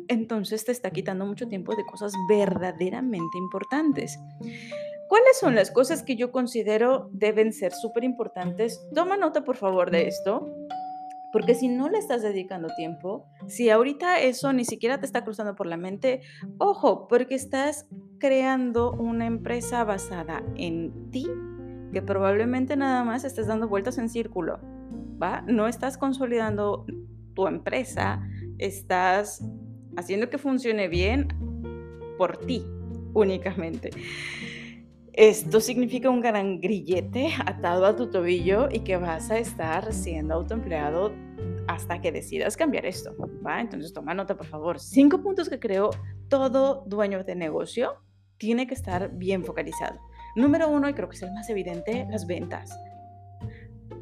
Entonces 0.07 0.63
te 0.63 0.71
está 0.71 0.91
quitando 0.91 1.25
mucho 1.25 1.50
tiempo 1.50 1.75
de 1.75 1.86
cosas 1.86 2.13
verdaderamente 2.29 3.38
importantes. 3.38 4.17
¿Cuáles 5.07 5.39
son 5.39 5.55
las 5.55 5.71
cosas 5.71 6.03
que 6.03 6.15
yo 6.15 6.31
considero 6.31 7.09
deben 7.13 7.53
ser 7.53 7.71
súper 7.71 8.03
importantes? 8.03 8.85
Toma 8.93 9.17
nota, 9.17 9.43
por 9.43 9.55
favor, 9.55 9.89
de 9.89 10.07
esto. 10.07 10.53
Porque 11.31 11.55
si 11.55 11.67
no 11.67 11.89
le 11.89 11.97
estás 11.97 12.21
dedicando 12.21 12.69
tiempo, 12.75 13.25
si 13.47 13.69
ahorita 13.69 14.19
eso 14.21 14.53
ni 14.53 14.65
siquiera 14.65 14.99
te 14.99 15.05
está 15.05 15.23
cruzando 15.23 15.55
por 15.55 15.67
la 15.67 15.77
mente, 15.77 16.21
ojo, 16.57 17.07
porque 17.07 17.35
estás 17.35 17.85
creando 18.17 18.91
una 18.93 19.25
empresa 19.25 19.83
basada 19.83 20.43
en 20.55 21.11
ti, 21.11 21.27
que 21.93 22.01
probablemente 22.01 22.75
nada 22.75 23.03
más 23.03 23.23
estés 23.23 23.47
dando 23.47 23.67
vueltas 23.67 23.97
en 23.97 24.09
círculo, 24.09 24.59
¿va? 25.21 25.41
No 25.41 25.67
estás 25.67 25.97
consolidando 25.97 26.85
tu 27.33 27.47
empresa, 27.47 28.21
estás 28.57 29.43
haciendo 29.95 30.29
que 30.29 30.37
funcione 30.37 30.87
bien 30.87 31.27
por 32.17 32.37
ti 32.37 32.63
únicamente. 33.13 33.91
Esto 35.17 35.59
significa 35.59 36.12
un 36.12 36.21
gran 36.21 36.62
grillete 36.62 37.29
atado 37.43 37.88
a 37.88 37.95
tu 37.95 38.07
tobillo 38.07 38.69
y 38.71 38.81
que 38.81 38.97
vas 38.97 39.31
a 39.31 39.39
estar 39.39 39.91
siendo 39.91 40.36
autoempleado 40.36 41.12
hasta 41.67 42.00
que 42.00 42.12
decidas 42.12 42.55
cambiar 42.55 42.86
esto, 42.86 43.15
¿va? 43.43 43.59
Entonces 43.59 43.91
toma 43.93 44.13
nota, 44.13 44.38
por 44.38 44.45
favor. 44.45 44.79
Cinco 44.79 45.24
puntos 45.24 45.50
que 45.50 45.59
creo 45.59 45.89
todo 46.29 46.83
dueño 46.86 47.24
de 47.24 47.33
negocio 47.33 47.95
tiene 48.38 48.67
que 48.67 48.75
estar 48.75 49.09
bien 49.12 49.43
focalizado. 49.43 50.00
Número 50.36 50.69
uno, 50.69 50.88
y 50.88 50.93
creo 50.93 51.09
que 51.09 51.15
es 51.15 51.24
el 51.24 51.33
más 51.33 51.50
evidente, 51.50 52.05
las 52.12 52.27
ventas. 52.27 52.79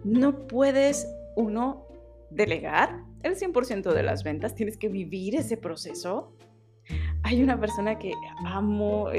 No 0.03 0.47
puedes, 0.47 1.07
uno, 1.37 1.87
delegar 2.29 3.05
el 3.23 3.37
100% 3.37 3.93
de 3.93 4.03
las 4.03 4.25
ventas, 4.25 4.53
tienes 4.53 4.75
que 4.75 4.89
vivir 4.89 5.37
ese 5.37 5.55
proceso 5.55 6.35
hay 7.25 7.41
una 7.41 7.59
persona 7.59 7.97
que 7.97 8.13
amo 8.45 9.09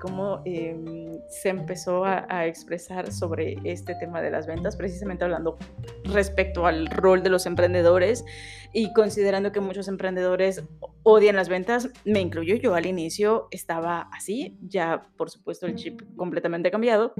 cómo 0.00 0.42
em, 0.44 1.18
se 1.28 1.48
empezó 1.48 2.04
a, 2.04 2.46
expresar 2.46 3.10
sobre 3.10 3.58
este 3.64 3.96
tema 3.96 4.22
de 4.22 4.30
las 4.30 4.46
ventas, 4.46 4.76
precisamente 4.76 5.24
hablando 5.24 5.58
respecto 6.04 6.66
al 6.66 6.86
rol 6.86 7.24
de 7.24 7.30
los 7.30 7.44
emprendedores 7.46 8.24
y 8.72 8.92
considerando 8.92 9.50
que 9.50 9.58
muchos 9.58 9.88
emprendedores 9.88 10.62
odian 11.02 11.34
las 11.34 11.48
ventas, 11.48 11.90
me 12.04 12.20
incluyo 12.20 12.54
yo 12.54 12.76
al 12.76 12.86
inicio, 12.86 13.48
estaba 13.50 14.08
así, 14.12 14.56
ya 14.62 15.08
por 15.16 15.28
supuesto 15.28 15.66
el 15.66 15.74
chip 15.74 16.00
completamente 16.14 16.70
cambiado. 16.70 17.12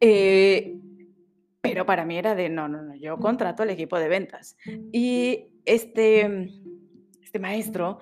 Eh, 0.00 0.80
pero 1.60 1.86
para 1.86 2.04
mí 2.04 2.18
era 2.18 2.34
de, 2.34 2.48
no, 2.48 2.66
no, 2.66 2.82
no, 2.82 2.96
yo 2.96 3.18
contrato 3.18 3.62
al 3.62 3.70
equipo 3.70 4.00
de 4.00 4.08
ventas. 4.08 4.56
Y 4.90 5.46
este, 5.64 6.50
este 7.22 7.38
maestro 7.38 8.00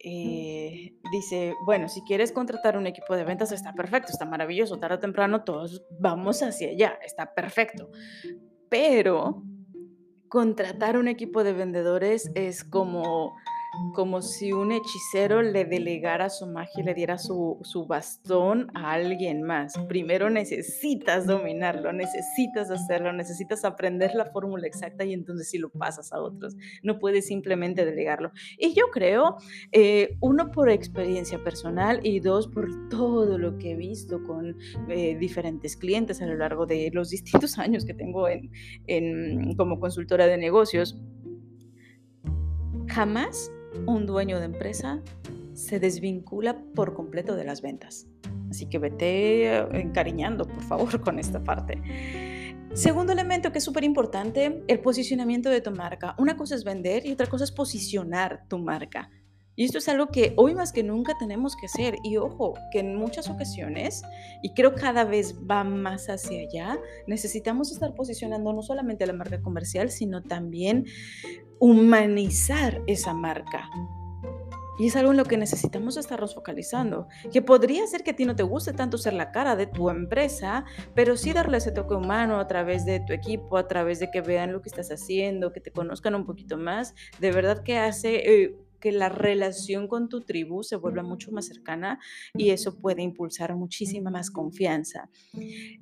eh, 0.00 0.94
dice, 1.10 1.54
bueno, 1.64 1.88
si 1.88 2.02
quieres 2.02 2.30
contratar 2.32 2.76
un 2.76 2.86
equipo 2.86 3.16
de 3.16 3.24
ventas 3.24 3.52
está 3.52 3.72
perfecto, 3.72 4.12
está 4.12 4.24
maravilloso, 4.24 4.78
tarde 4.78 4.96
o 4.96 5.00
temprano 5.00 5.42
todos 5.42 5.84
vamos 5.98 6.42
hacia 6.42 6.70
allá, 6.70 6.98
está 7.02 7.34
perfecto. 7.34 7.90
Pero 8.68 9.42
contratar 10.28 10.96
un 10.96 11.08
equipo 11.08 11.42
de 11.42 11.52
vendedores 11.52 12.30
es 12.34 12.62
como 12.62 13.34
como 13.94 14.22
si 14.22 14.52
un 14.52 14.72
hechicero 14.72 15.42
le 15.42 15.64
delegara 15.64 16.30
su 16.30 16.46
magia 16.46 16.82
y 16.82 16.82
le 16.82 16.94
diera 16.94 17.18
su, 17.18 17.58
bastón 17.88 18.70
a 18.74 18.92
alguien 18.92 19.42
más. 19.42 19.74
Primero 19.88 20.30
necesitas 20.30 21.26
dominarlo, 21.26 21.92
necesitas 21.92 22.70
hacerlo, 22.70 23.12
necesitas 23.12 23.64
aprender 23.64 24.14
la 24.14 24.26
fórmula 24.26 24.66
exacta 24.66 25.04
y 25.04 25.12
entonces 25.12 25.50
sí 25.50 25.58
lo 25.58 25.70
pasas 25.70 26.12
a 26.12 26.20
otros. 26.20 26.56
No 26.82 26.98
puedes 26.98 27.26
simplemente 27.26 27.84
delegarlo. 27.84 28.32
Y 28.58 28.74
yo 28.74 28.86
creo, 28.92 29.36
eh, 29.72 30.16
uno 30.20 30.50
por 30.50 30.70
experiencia 30.70 31.42
personal 31.42 32.00
y 32.02 32.20
dos 32.20 32.48
por 32.48 32.68
todo 32.88 33.38
lo 33.38 33.58
que 33.58 33.72
he 33.72 33.76
visto 33.76 34.22
con 34.24 34.56
eh, 34.88 35.16
diferentes 35.18 35.76
clientes 35.76 36.20
a 36.22 36.26
lo 36.26 36.36
largo 36.36 36.66
de 36.66 36.90
los 36.92 37.10
distintos 37.10 37.58
años 37.58 37.84
que 37.84 37.94
tengo 37.94 38.28
en, 38.28 39.54
como 39.56 39.80
consultora 39.80 40.26
de 40.26 40.38
negocios, 40.38 40.96
jamás 42.88 43.50
un 43.86 44.06
dueño 44.06 44.38
de 44.38 44.46
empresa 44.46 45.02
se 45.54 45.80
desvincula 45.80 46.58
por 46.74 46.94
completo 46.94 47.34
de 47.36 47.44
las 47.44 47.62
ventas. 47.62 48.06
Así 48.50 48.66
que 48.66 48.78
vete 48.78 49.56
encariñando, 49.78 50.44
por 50.44 50.62
favor, 50.62 51.00
con 51.02 51.18
esta 51.18 51.42
parte. 51.42 51.82
Segundo 52.74 53.12
elemento 53.12 53.50
que 53.50 53.58
es 53.58 53.64
súper 53.64 53.82
importante, 53.82 54.62
el 54.68 54.80
posicionamiento 54.80 55.50
de 55.50 55.60
tu 55.60 55.70
marca. 55.70 56.14
Una 56.18 56.36
cosa 56.36 56.54
es 56.54 56.64
vender 56.64 57.06
y 57.06 57.12
otra 57.12 57.26
cosa 57.26 57.44
es 57.44 57.50
posicionar 57.50 58.44
tu 58.48 58.58
marca. 58.58 59.10
Y 59.58 59.64
esto 59.64 59.78
es 59.78 59.88
algo 59.88 60.06
que 60.06 60.34
hoy 60.36 60.54
más 60.54 60.72
que 60.72 60.84
nunca 60.84 61.14
tenemos 61.18 61.56
que 61.56 61.66
hacer. 61.66 61.96
Y 62.04 62.16
ojo, 62.16 62.54
que 62.70 62.78
en 62.78 62.94
muchas 62.94 63.28
ocasiones, 63.28 64.02
y 64.40 64.54
creo 64.54 64.76
cada 64.76 65.02
vez 65.02 65.34
va 65.50 65.64
más 65.64 66.08
hacia 66.08 66.42
allá, 66.42 66.78
necesitamos 67.08 67.72
estar 67.72 67.92
posicionando 67.96 68.52
no 68.52 68.62
solamente 68.62 69.04
la 69.04 69.14
marca 69.14 69.42
comercial, 69.42 69.90
sino 69.90 70.22
también 70.22 70.86
humanizar 71.58 72.82
esa 72.86 73.14
marca. 73.14 73.68
Y 74.78 74.86
es 74.86 74.94
algo 74.94 75.10
en 75.10 75.16
lo 75.16 75.24
que 75.24 75.36
necesitamos 75.36 75.96
estarnos 75.96 76.36
focalizando. 76.36 77.08
Que 77.32 77.42
podría 77.42 77.84
ser 77.88 78.04
que 78.04 78.12
a 78.12 78.16
ti 78.16 78.26
no 78.26 78.36
te 78.36 78.44
guste 78.44 78.72
tanto 78.72 78.96
ser 78.96 79.14
la 79.14 79.32
cara 79.32 79.56
de 79.56 79.66
tu 79.66 79.90
empresa, 79.90 80.66
pero 80.94 81.16
sí 81.16 81.32
darle 81.32 81.56
ese 81.56 81.72
toque 81.72 81.94
humano 81.94 82.38
a 82.38 82.46
través 82.46 82.86
de 82.86 83.00
tu 83.00 83.12
equipo, 83.12 83.56
a 83.56 83.66
través 83.66 83.98
de 83.98 84.12
que 84.12 84.20
vean 84.20 84.52
lo 84.52 84.62
que 84.62 84.68
estás 84.68 84.92
haciendo, 84.92 85.52
que 85.52 85.60
te 85.60 85.72
conozcan 85.72 86.14
un 86.14 86.24
poquito 86.24 86.56
más. 86.56 86.94
De 87.18 87.32
verdad 87.32 87.64
que 87.64 87.76
hace 87.78 88.42
eh, 88.44 88.67
que 88.80 88.92
la 88.92 89.08
relación 89.08 89.88
con 89.88 90.08
tu 90.08 90.22
tribu 90.22 90.62
se 90.62 90.76
vuelva 90.76 91.02
mucho 91.02 91.32
más 91.32 91.46
cercana 91.46 91.98
y 92.34 92.50
eso 92.50 92.78
puede 92.78 93.02
impulsar 93.02 93.54
muchísima 93.56 94.10
más 94.10 94.30
confianza. 94.30 95.10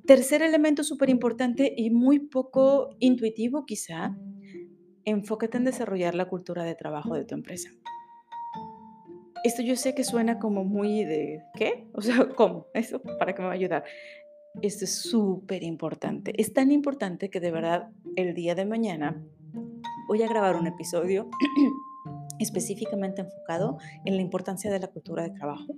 Tercer 0.05 0.41
elemento 0.41 0.83
súper 0.83 1.09
importante 1.09 1.73
y 1.75 1.89
muy 1.89 2.19
poco 2.19 2.95
intuitivo 2.99 3.65
quizá, 3.65 4.17
enfócate 5.05 5.57
en 5.57 5.65
desarrollar 5.65 6.15
la 6.15 6.27
cultura 6.27 6.63
de 6.63 6.75
trabajo 6.75 7.15
de 7.15 7.25
tu 7.25 7.35
empresa. 7.35 7.69
Esto 9.43 9.61
yo 9.61 9.75
sé 9.75 9.95
que 9.95 10.03
suena 10.03 10.39
como 10.39 10.63
muy 10.65 11.05
de, 11.05 11.43
¿qué? 11.55 11.87
O 11.93 12.01
sea, 12.01 12.27
¿cómo? 12.35 12.67
Eso, 12.73 13.01
¿para 13.01 13.33
qué 13.33 13.41
me 13.41 13.47
va 13.47 13.53
a 13.53 13.55
ayudar? 13.55 13.83
Esto 14.61 14.85
es 14.85 14.95
súper 14.95 15.63
importante. 15.63 16.33
Es 16.41 16.53
tan 16.53 16.71
importante 16.71 17.29
que 17.29 17.39
de 17.39 17.51
verdad 17.51 17.89
el 18.15 18.33
día 18.33 18.55
de 18.55 18.65
mañana 18.65 19.23
voy 20.07 20.23
a 20.23 20.27
grabar 20.27 20.55
un 20.55 20.67
episodio 20.67 21.29
específicamente 22.39 23.21
enfocado 23.21 23.77
en 24.05 24.15
la 24.15 24.21
importancia 24.21 24.71
de 24.71 24.79
la 24.79 24.87
cultura 24.87 25.23
de 25.23 25.31
trabajo 25.31 25.73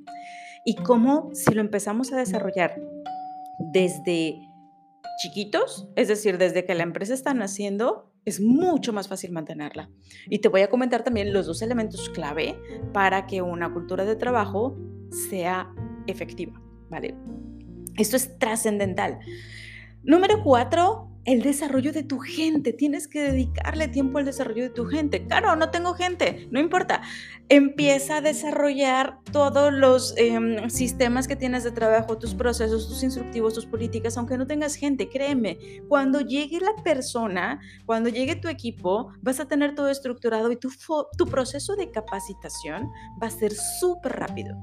y 0.66 0.76
cómo 0.76 1.30
si 1.34 1.54
lo 1.54 1.62
empezamos 1.62 2.12
a 2.12 2.18
desarrollar 2.18 2.80
desde 3.74 4.40
chiquitos, 5.22 5.90
es 5.96 6.08
decir, 6.08 6.38
desde 6.38 6.66
que 6.66 6.76
la 6.76 6.84
empresa 6.84 7.14
está 7.14 7.34
naciendo, 7.34 8.14
es 8.26 8.40
mucho 8.40 8.94
más 8.94 9.08
fácil 9.08 9.32
mantenerla. 9.32 9.90
Y 10.30 10.40
te 10.40 10.48
voy 10.48 10.62
a 10.62 10.70
comentar 10.70 11.04
también 11.04 11.34
los 11.34 11.46
dos 11.46 11.62
elementos 11.62 12.10
clave 12.10 12.58
para 12.94 13.26
que 13.26 13.42
una 13.42 13.74
cultura 13.74 14.06
de 14.06 14.16
trabajo 14.16 14.78
sea 15.30 15.74
efectiva, 16.08 16.62
¿vale? 16.90 17.16
Esto 17.98 18.16
es 18.16 18.38
trascendental. 18.38 19.20
Número 20.04 20.42
cuatro, 20.44 21.09
el 21.26 21.42
desarrollo 21.42 21.92
de 21.92 22.04
tu 22.04 22.20
gente. 22.20 22.74
Tienes 22.74 23.08
que 23.08 23.22
dedicarle 23.22 23.88
tiempo 23.88 24.18
al 24.18 24.26
desarrollo 24.26 24.64
de 24.64 24.70
tu 24.70 24.86
gente. 24.86 25.26
Claro, 25.26 25.56
no 25.56 25.70
tengo 25.70 25.94
gente, 25.94 26.48
no 26.52 26.60
importa. 26.60 27.02
Empieza 27.50 28.18
a 28.18 28.22
desarrollar 28.22 29.20
todos 29.32 29.74
los 29.74 30.16
em, 30.18 30.70
sistemas 30.70 31.28
que 31.28 31.36
tienes 31.36 31.64
de 31.64 31.72
trabajo, 31.72 32.18
tus 32.18 32.34
procesos, 32.34 32.88
tus 32.88 33.04
instructivos, 33.04 33.54
tus 33.54 33.66
políticas, 33.66 34.18
aunque 34.18 34.38
no 34.38 34.48
tengas 34.48 34.76
gente. 34.76 35.10
Créeme, 35.10 35.58
cuando 35.88 36.22
llegue 36.22 36.60
la 36.60 36.82
persona, 36.84 37.60
cuando 37.86 38.10
llegue 38.10 38.36
tu 38.36 38.48
equipo, 38.48 39.12
vas 39.22 39.40
a 39.40 39.48
tener 39.48 39.76
todo 39.76 39.90
estructurado 39.90 40.52
y 40.52 40.58
tu, 40.58 40.70
tu 41.18 41.26
proceso 41.26 41.76
de 41.76 41.92
capacitación 41.92 42.90
va 43.22 43.28
a 43.28 43.32
ser 43.32 43.54
súper 43.54 44.14
rápido 44.14 44.58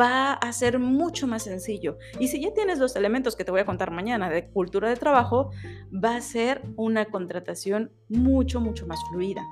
va 0.00 0.32
a 0.32 0.52
ser 0.52 0.78
mucho 0.78 1.26
más 1.26 1.44
sencillo. 1.44 1.98
Y 2.18 2.28
si 2.28 2.40
ya 2.40 2.52
tienes 2.52 2.78
los 2.78 2.96
elementos 2.96 3.36
que 3.36 3.44
te 3.44 3.50
voy 3.50 3.60
a 3.60 3.66
contar 3.66 3.90
mañana 3.90 4.30
de 4.30 4.48
cultura 4.48 4.88
de 4.88 4.96
trabajo, 4.96 5.50
va 5.92 6.16
a 6.16 6.20
ser 6.20 6.62
una 6.76 7.06
contratación 7.06 7.92
mucho, 8.08 8.60
mucho 8.60 8.86
más 8.86 8.98
fluida. 9.10 9.42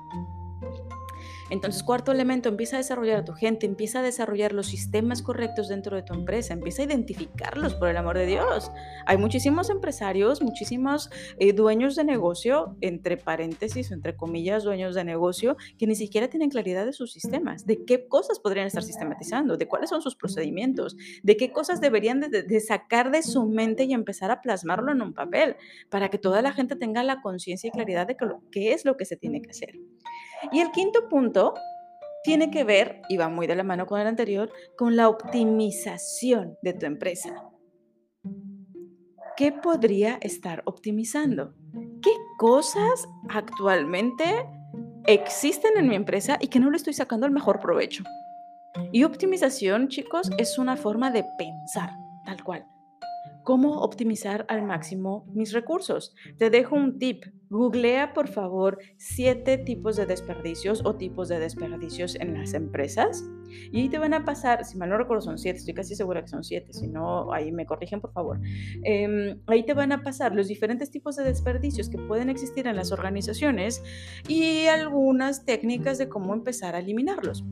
Entonces, 1.49 1.83
cuarto 1.83 2.11
elemento, 2.11 2.49
empieza 2.49 2.77
a 2.77 2.79
desarrollar 2.79 3.19
a 3.19 3.25
tu 3.25 3.33
gente, 3.33 3.67
empieza 3.67 3.99
a 3.99 4.03
desarrollar 4.03 4.51
los 4.51 4.65
sistemas 4.67 5.21
correctos 5.21 5.67
dentro 5.67 5.95
de 5.95 6.01
tu 6.01 6.13
empresa, 6.13 6.53
empieza 6.53 6.81
a 6.81 6.85
identificarlos, 6.85 7.75
por 7.75 7.89
el 7.89 7.97
amor 7.97 8.17
de 8.17 8.25
Dios. 8.25 8.71
Hay 9.05 9.17
muchísimos 9.17 9.69
empresarios, 9.69 10.41
muchísimos 10.41 11.09
eh, 11.37 11.53
dueños 11.53 11.95
de 11.95 12.03
negocio, 12.03 12.75
entre 12.81 13.17
paréntesis, 13.17 13.91
entre 13.91 14.15
comillas, 14.15 14.63
dueños 14.63 14.95
de 14.95 15.03
negocio, 15.03 15.55
que 15.77 15.85
ni 15.85 15.95
siquiera 15.95 16.29
tienen 16.29 16.49
claridad 16.49 16.85
de 16.85 16.93
sus 16.93 17.11
sistemas, 17.11 17.65
de 17.65 17.85
qué 17.85 18.07
cosas 18.07 18.39
podrían 18.39 18.65
estar 18.65 18.83
sistematizando, 18.83 19.57
de 19.57 19.67
cuáles 19.67 19.89
son 19.91 20.01
sus 20.01 20.15
procedimientos, 20.15 20.97
de 21.21 21.37
qué 21.37 21.51
cosas 21.51 21.79
deberían 21.79 22.21
de, 22.21 22.59
sacar 22.59 23.11
de 23.11 23.21
su 23.21 23.45
mente 23.45 23.83
y 23.83 23.93
empezar 23.93 24.31
a 24.31 24.41
plasmarlo 24.41 24.91
en 24.91 25.01
un 25.01 25.13
papel, 25.13 25.57
para 25.89 26.09
que 26.09 26.17
toda 26.17 26.41
la 26.41 26.53
gente 26.53 26.75
tenga 26.75 27.03
la 27.03 27.21
conciencia 27.21 27.67
y 27.67 27.71
claridad 27.71 28.07
de 28.07 28.17
qué 28.51 28.73
es 28.73 28.85
lo 28.85 28.97
que 28.97 29.05
se 29.05 29.15
tiene 29.15 29.41
que 29.41 29.51
hacer. 29.51 29.75
Y 30.51 30.59
el 30.59 30.71
quinto 30.71 31.07
punto 31.09 31.53
tiene 32.23 32.49
que 32.49 32.63
ver, 32.63 33.01
y 33.09 33.17
va 33.17 33.29
muy 33.29 33.47
de 33.47 33.55
la 33.55 33.63
mano 33.63 33.85
con 33.85 33.99
el 33.99 34.07
anterior, 34.07 34.51
con 34.77 34.95
la 34.95 35.09
optimización 35.09 36.57
de 36.61 36.73
tu 36.73 36.85
empresa. 36.85 37.49
¿Qué 39.37 39.51
podría 39.51 40.17
estar 40.21 40.63
optimizando? 40.65 41.53
¿Qué 42.01 42.11
cosas 42.37 43.07
actualmente 43.29 44.23
existen 45.05 45.77
en 45.77 45.87
mi 45.87 45.95
empresa 45.95 46.37
y 46.39 46.47
que 46.47 46.59
no 46.59 46.71
le 46.71 46.77
estoy 46.77 46.93
sacando 46.93 47.25
el 47.25 47.31
mejor 47.31 47.59
provecho? 47.59 48.03
Y 48.91 49.03
optimización, 49.03 49.87
chicos, 49.87 50.31
es 50.37 50.57
una 50.57 50.77
forma 50.77 51.11
de 51.11 51.25
pensar, 51.37 51.91
tal 52.25 52.43
cual 52.43 52.65
cómo 53.45 53.77
optimizar 53.81 54.45
al 54.49 54.63
máximo 54.63 55.23
mis 55.33 55.53
recursos. 55.53 56.13
Te 56.37 56.49
dejo 56.49 56.75
un 56.75 56.97
tip. 56.97 57.23
Googlea, 57.49 58.11
por 58.13 58.27
favor, 58.27 58.79
siete 58.97 59.59
tipos 59.59 59.95
de 59.95 60.07
desperdicios 60.07 60.81
o 60.83 60.95
tipos 60.95 61.29
de 61.29 61.39
desperdicios 61.39 62.15
en 62.15 62.33
las 62.33 62.55
empresas. 62.55 63.23
Y 63.71 63.81
ahí 63.81 63.89
te 63.89 63.99
van 63.99 64.15
a 64.15 64.25
pasar, 64.25 64.65
si 64.65 64.77
mal 64.77 64.89
no 64.89 64.97
recuerdo, 64.97 65.21
son 65.21 65.37
siete, 65.37 65.59
estoy 65.59 65.75
casi 65.75 65.95
segura 65.95 66.23
que 66.23 66.27
son 66.27 66.43
siete, 66.43 66.73
si 66.73 66.87
no, 66.87 67.31
ahí 67.31 67.51
me 67.51 67.67
corrigen, 67.67 68.01
por 68.01 68.11
favor. 68.11 68.41
Em, 68.83 69.39
ahí 69.45 69.63
te 69.63 69.75
van 69.75 69.91
a 69.91 70.01
pasar 70.01 70.33
los 70.33 70.47
diferentes 70.47 70.89
tipos 70.89 71.15
de 71.15 71.23
desperdicios 71.23 71.87
que 71.87 71.99
pueden 71.99 72.29
existir 72.29 72.65
en 72.65 72.75
las 72.75 72.91
organizaciones 72.91 73.83
y 74.27 74.65
algunas 74.65 75.45
técnicas 75.45 75.99
de 75.99 76.09
cómo 76.09 76.33
empezar 76.33 76.75
a 76.75 76.79
eliminarlos. 76.79 77.45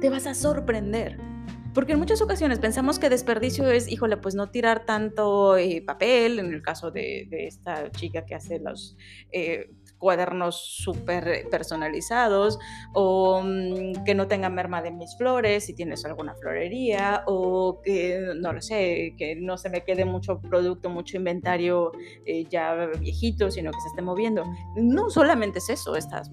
Te 0.00 0.10
vas 0.10 0.26
a 0.26 0.34
sorprender 0.34 1.33
porque 1.74 1.92
en 1.92 1.98
muchas 1.98 2.22
ocasiones 2.22 2.58
pensamos 2.58 2.98
que 2.98 3.10
desperdicio 3.10 3.68
es, 3.70 3.90
híjole, 3.90 4.16
pues 4.16 4.34
no 4.34 4.50
tirar 4.50 4.86
tanto 4.86 5.56
eh, 5.56 5.82
papel, 5.84 6.38
en 6.38 6.52
el 6.52 6.62
caso 6.62 6.90
de, 6.90 7.28
esta 7.30 7.90
chica 7.90 8.24
que 8.24 8.34
hace 8.34 8.60
los 8.60 8.96
eh, 9.32 9.70
cuadernos 9.98 10.76
súper 10.82 11.48
personalizados, 11.50 12.58
o 12.92 13.42
mm, 13.42 14.04
que 14.04 14.14
no 14.14 14.28
tenga 14.28 14.48
merma 14.48 14.82
de 14.82 14.90
mis 14.90 15.16
flores 15.16 15.66
si 15.66 15.74
tienes 15.74 16.04
alguna 16.04 16.34
florería, 16.34 17.24
o 17.26 17.80
que, 17.82 18.34
no 18.36 18.52
lo 18.52 18.62
sé, 18.62 19.14
que 19.18 19.34
no 19.36 19.56
se 19.56 19.70
me 19.70 19.82
quede 19.82 20.04
mucho 20.04 20.40
producto, 20.40 20.90
mucho 20.90 21.16
inventario 21.16 21.92
eh, 22.24 22.44
ya 22.48 22.86
viejito, 23.00 23.50
sino 23.50 23.72
que 23.72 23.80
se 23.80 23.88
esté 23.88 24.02
moviendo. 24.02 24.44
No 24.76 25.10
solamente 25.10 25.58
es 25.58 25.68
eso, 25.70 25.96
estás 25.96 26.30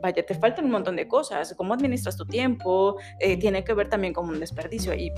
vaya, 0.00 0.24
te 0.24 0.34
faltan 0.34 0.66
un 0.66 0.70
montón 0.72 0.96
de 0.96 1.06
cosas, 1.06 1.54
cómo 1.56 1.74
administras 1.74 2.16
tu 2.16 2.26
tiempo, 2.26 2.96
eh, 3.18 3.36
tiene 3.38 3.64
que 3.64 3.74
ver 3.74 3.88
también 3.88 4.12
con 4.12 4.28
un 4.28 4.40
desperdicio 4.40 4.94
y 4.94 5.12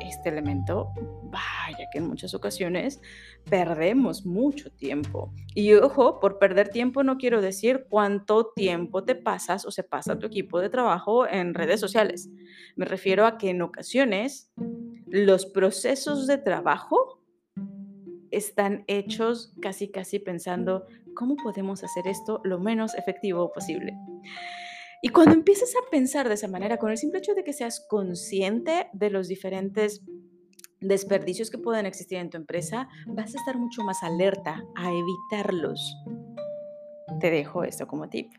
este 0.00 0.28
elemento, 0.28 0.92
vaya 1.24 1.88
que 1.90 1.98
en 1.98 2.08
muchas 2.08 2.34
ocasiones 2.34 3.00
perdemos 3.48 4.24
mucho 4.24 4.70
tiempo. 4.70 5.32
Y 5.54 5.74
ojo, 5.74 6.20
por 6.20 6.38
perder 6.38 6.68
tiempo 6.68 7.02
no 7.02 7.18
quiero 7.18 7.40
decir 7.40 7.86
cuánto 7.88 8.52
tiempo 8.54 9.04
te 9.04 9.14
pasas 9.14 9.64
o 9.66 9.70
se 9.70 9.82
pasa 9.82 10.18
tu 10.18 10.26
equipo 10.26 10.60
de 10.60 10.70
trabajo 10.70 11.26
en 11.26 11.54
redes 11.54 11.80
sociales. 11.80 12.28
Me 12.76 12.84
refiero 12.84 13.26
a 13.26 13.38
que 13.38 13.50
en 13.50 13.62
ocasiones 13.62 14.50
los 15.06 15.46
procesos 15.46 16.26
de 16.26 16.38
trabajo 16.38 17.20
están 18.36 18.84
hechos 18.86 19.54
casi 19.60 19.88
casi 19.88 20.18
pensando 20.18 20.86
¿cómo 21.16 21.36
podemos 21.36 21.82
hacer 21.82 22.06
esto 22.06 22.40
lo 22.44 22.60
menos 22.60 22.94
efectivo 22.94 23.50
posible? 23.52 23.96
Y 25.02 25.08
cuando 25.08 25.34
empieces 25.34 25.74
a 25.76 25.90
pensar 25.90 26.28
de 26.28 26.34
esa 26.34 26.48
manera, 26.48 26.78
con 26.78 26.90
el 26.90 26.98
simple 26.98 27.18
hecho 27.18 27.34
de 27.34 27.44
que 27.44 27.52
seas 27.52 27.84
consciente 27.88 28.88
de 28.92 29.10
los 29.10 29.28
diferentes 29.28 30.02
desperdicios 30.80 31.50
que 31.50 31.58
pueden 31.58 31.86
existir 31.86 32.18
en 32.18 32.30
tu 32.30 32.36
empresa, 32.36 32.88
vas 33.06 33.34
a 33.34 33.38
estar 33.38 33.56
mucho 33.58 33.82
más 33.82 34.02
alerta 34.02 34.64
a 34.74 34.90
evitarlos. 34.92 35.96
Te 37.20 37.30
dejo 37.30 37.64
esto 37.64 37.86
como 37.86 38.08
tip. 38.08 38.32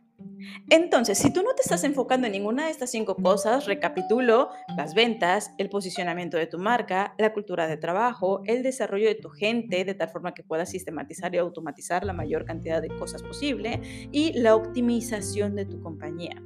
Entonces, 0.69 1.17
si 1.17 1.31
tú 1.31 1.41
no 1.43 1.53
te 1.55 1.61
estás 1.61 1.83
enfocando 1.83 2.27
en 2.27 2.33
ninguna 2.33 2.65
de 2.65 2.71
estas 2.71 2.91
cinco 2.91 3.15
cosas, 3.15 3.65
recapitulo 3.65 4.49
las 4.75 4.93
ventas, 4.93 5.51
el 5.57 5.69
posicionamiento 5.69 6.37
de 6.37 6.47
tu 6.47 6.59
marca, 6.59 7.13
la 7.17 7.33
cultura 7.33 7.67
de 7.67 7.77
trabajo, 7.77 8.41
el 8.45 8.63
desarrollo 8.63 9.07
de 9.07 9.15
tu 9.15 9.29
gente 9.29 9.85
de 9.85 9.93
tal 9.93 10.09
forma 10.09 10.33
que 10.33 10.43
puedas 10.43 10.69
sistematizar 10.69 11.33
y 11.33 11.37
automatizar 11.37 12.05
la 12.05 12.13
mayor 12.13 12.45
cantidad 12.45 12.81
de 12.81 12.89
cosas 12.89 13.23
posible 13.23 13.81
y 14.11 14.33
la 14.33 14.55
optimización 14.55 15.55
de 15.55 15.65
tu 15.65 15.81
compañía. 15.81 16.41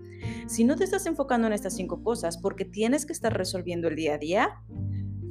Si 0.47 0.63
no 0.63 0.75
te 0.75 0.83
estás 0.83 1.05
enfocando 1.05 1.47
en 1.47 1.53
estas 1.53 1.75
cinco 1.75 2.03
cosas 2.03 2.37
porque 2.37 2.65
tienes 2.65 3.05
que 3.05 3.13
estar 3.13 3.35
resolviendo 3.35 3.87
el 3.87 3.95
día 3.95 4.15
a 4.15 4.17
día, 4.17 4.61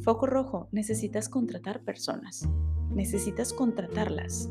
foco 0.03 0.27
rojo, 0.27 0.69
necesitas 0.73 1.29
contratar 1.29 1.85
personas, 1.85 2.49
necesitas 2.91 3.53
contratarlas 3.53 4.51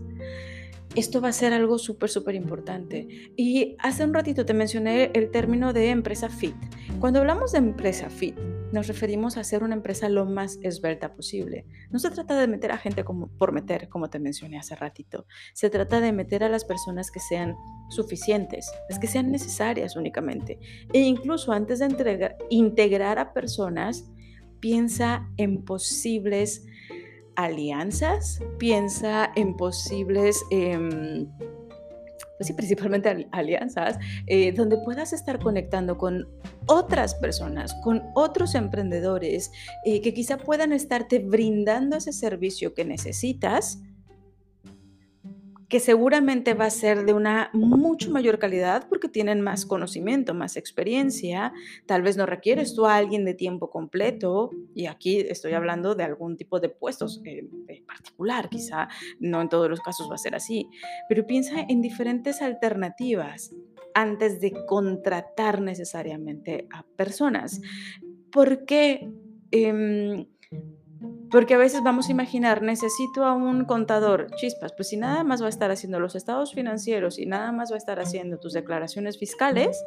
esto 0.96 1.22
va 1.22 1.30
a 1.30 1.34
ser 1.34 1.54
algo 1.54 1.78
súper, 1.78 2.10
súper 2.10 2.36
importante. 2.36 3.32
Y 3.36 3.76
hace 3.80 4.04
un 4.04 4.14
ratito 4.14 4.46
te 4.46 4.54
mencioné 4.54 5.12
el 5.14 5.30
término 5.32 5.74
de 5.74 5.90
empresa 5.90 6.30
fit. 6.30 6.56
Cuando 7.00 7.20
hablamos 7.20 7.52
de 7.52 7.60
empresa 7.60 8.10
fit, 8.10 8.36
nos 8.72 8.88
referimos 8.88 9.38
a 9.38 9.44
ser 9.44 9.64
una 9.64 9.76
empresa 9.76 10.10
lo 10.10 10.26
más 10.26 10.60
esbelta 10.62 11.14
posible. 11.14 11.66
No 11.90 12.00
se 12.00 12.12
trata 12.12 12.40
de 12.40 12.48
meter 12.48 12.72
a 12.72 12.78
gente 12.78 13.04
como, 13.04 13.28
por 13.28 13.52
meter, 13.52 13.90
como 13.90 14.10
te 14.10 14.20
mencioné 14.20 14.58
hace 14.58 14.76
ratito. 14.76 15.26
Se 15.54 15.70
trata 15.70 16.02
de 16.02 16.12
meter 16.12 16.44
a 16.44 16.50
las 16.50 16.66
personas 16.66 17.12
que 17.12 17.20
sean 17.20 17.56
suficientes, 17.90 18.72
las 18.90 19.00
que 19.00 19.08
sean 19.08 19.32
necesarias 19.32 19.96
únicamente. 19.96 20.60
E 20.94 21.00
incluso 21.00 21.52
antes 21.52 21.80
de 21.80 22.36
integrar 22.50 23.18
a 23.20 23.34
personas, 23.34 24.12
piensa 24.60 25.30
en 25.38 25.64
posibles 25.64 26.66
alianzas, 27.44 28.40
piensa 28.58 29.32
en 29.36 29.56
posibles... 29.56 30.44
Em, 30.52 31.28
pues 32.38 32.48
sí, 32.48 32.54
principalmente 32.54 33.28
alianzas, 33.32 33.98
eh, 34.28 34.54
donde 34.54 34.78
puedas 34.86 35.12
estar 35.12 35.40
conectando 35.40 35.98
con 35.98 36.26
otras 36.68 37.14
personas, 37.16 37.76
con 37.84 38.02
otros 38.16 38.56
emprendedores 38.56 39.52
eh, 39.84 40.00
que 40.00 40.14
quizá 40.14 40.38
puedan 40.38 40.72
estarte 40.72 41.20
brindando 41.20 41.98
ese 41.98 42.14
servicio 42.14 42.74
que 42.74 42.86
necesitas 42.86 43.82
que 45.70 45.80
seguramente 45.80 46.56
va 46.56 46.66
a 46.66 46.72
ser 46.72 47.06
de 47.06 47.14
una 47.14 47.52
mucho 47.54 48.10
mayor 48.12 48.40
calidad 48.40 48.88
porque 48.90 49.08
tienen 49.08 49.40
más 49.40 49.68
conocimiento, 49.68 50.34
más 50.34 50.58
experiencia. 50.58 51.54
Tal 51.86 52.02
vez 52.02 52.18
no 52.18 52.26
requieres 52.26 52.74
tú 52.74 52.88
a 52.88 52.96
alguien 52.96 53.24
de 53.24 53.36
tiempo 53.36 53.70
completo, 53.70 54.50
y 54.74 54.88
aquí 54.88 55.20
estoy 55.20 55.54
hablando 55.54 55.94
de 55.94 56.04
algún 56.04 56.38
tipo 56.38 56.60
de 56.60 56.70
puestos 56.70 57.22
eh, 57.24 57.48
particular, 57.86 58.50
quizá 58.50 58.88
no 59.20 59.42
en 59.42 59.50
todos 59.50 59.70
los 59.70 59.80
casos 59.80 60.10
va 60.10 60.16
a 60.16 60.18
ser 60.18 60.34
así, 60.34 60.68
pero 61.08 61.28
piensa 61.28 61.62
en 61.70 61.82
diferentes 61.82 62.42
alternativas 62.42 63.54
antes 63.94 64.42
de 64.42 64.54
contratar 64.66 65.62
necesariamente 65.62 66.68
a 66.72 66.84
personas. 66.96 67.62
¿Por 68.32 68.66
qué? 68.66 69.08
Em, 69.52 70.26
porque 71.32 71.54
a 71.54 71.58
veces 71.58 71.84
vamos 71.84 72.10
a 72.10 72.12
imaginar, 72.12 72.62
necesito 72.62 73.24
a 73.24 73.34
un 73.34 73.66
contador, 73.66 74.28
chispas, 74.36 74.74
pues 74.74 74.90
si 74.90 74.98
nada 74.98 75.24
más 75.24 75.42
va 75.42 75.48
a 75.48 75.50
estar 75.50 75.72
haciendo 75.72 76.00
los 76.00 76.16
estados 76.16 76.54
financieros 76.54 77.20
y 77.20 77.26
nada 77.26 77.52
más 77.52 77.72
va 77.72 77.76
a 77.76 77.78
estar 77.78 78.00
haciendo 78.00 78.40
tus 78.40 78.54
declaraciones 78.54 79.18
fiscales, 79.18 79.84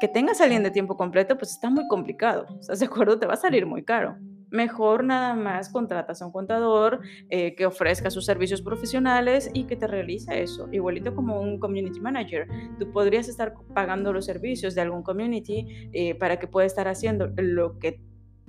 que 0.00 0.08
tengas 0.08 0.40
alguien 0.40 0.62
de 0.62 0.70
tiempo 0.70 0.96
completo, 0.96 1.36
pues 1.38 1.52
está 1.52 1.70
muy 1.70 1.86
complicado. 1.88 2.46
¿Estás 2.60 2.80
de 2.80 2.86
acuerdo? 2.86 3.18
Te 3.18 3.26
va 3.26 3.34
a 3.34 3.38
salir 3.38 3.66
muy 3.66 3.84
caro. 3.84 4.16
Mejor 4.50 5.02
nada 5.02 5.34
más 5.34 5.70
contratas 5.70 6.22
a 6.22 6.26
un 6.26 6.32
contador 6.32 7.00
eh, 7.30 7.54
que 7.56 7.66
ofrezca 7.66 8.10
sus 8.10 8.24
servicios 8.24 8.62
profesionales 8.62 9.50
y 9.52 9.64
que 9.64 9.76
te 9.76 9.86
realice 9.88 10.40
eso. 10.40 10.68
Igualito 10.70 11.14
como 11.14 11.40
un 11.40 11.58
community 11.58 12.00
manager. 12.00 12.46
Tú 12.78 12.90
podrías 12.92 13.28
estar 13.28 13.54
pagando 13.74 14.12
los 14.12 14.24
servicios 14.24 14.74
de 14.74 14.82
algún 14.82 15.02
community 15.02 15.90
eh, 15.92 16.14
para 16.14 16.38
que 16.38 16.46
pueda 16.46 16.66
estar 16.66 16.86
haciendo 16.86 17.28
lo 17.36 17.78
que 17.78 18.00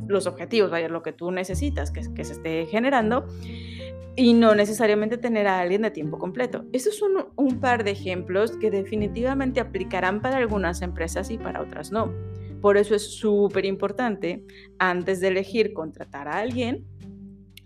los 0.05 0.27
objetivos, 0.27 0.69
vaya, 0.69 0.89
lo 0.89 1.01
que 1.01 1.13
tú 1.13 1.31
necesitas 1.31 1.91
que, 1.91 2.03
se 2.03 2.33
esté 2.33 2.65
generando 2.67 3.27
y 4.15 4.33
no 4.33 4.55
necesariamente 4.55 5.17
tener 5.17 5.47
a 5.47 5.59
alguien 5.59 5.83
de 5.83 5.91
tiempo 5.91 6.17
completo. 6.17 6.65
Estos 6.73 6.97
son 6.97 7.27
un 7.35 7.59
par 7.59 7.83
de 7.83 7.91
ejemplos 7.91 8.57
que 8.57 8.71
definitivamente 8.71 9.59
aplicarán 9.59 10.21
para 10.21 10.37
algunas 10.37 10.81
empresas 10.81 11.29
y 11.29 11.37
para 11.37 11.61
otras 11.61 11.91
no. 11.91 12.11
Por 12.61 12.77
eso 12.77 12.95
es 12.95 13.15
súper 13.15 13.65
importante, 13.65 14.43
antes 14.79 15.19
de 15.19 15.27
elegir 15.27 15.73
contratar 15.73 16.27
a 16.27 16.39
alguien, 16.39 16.85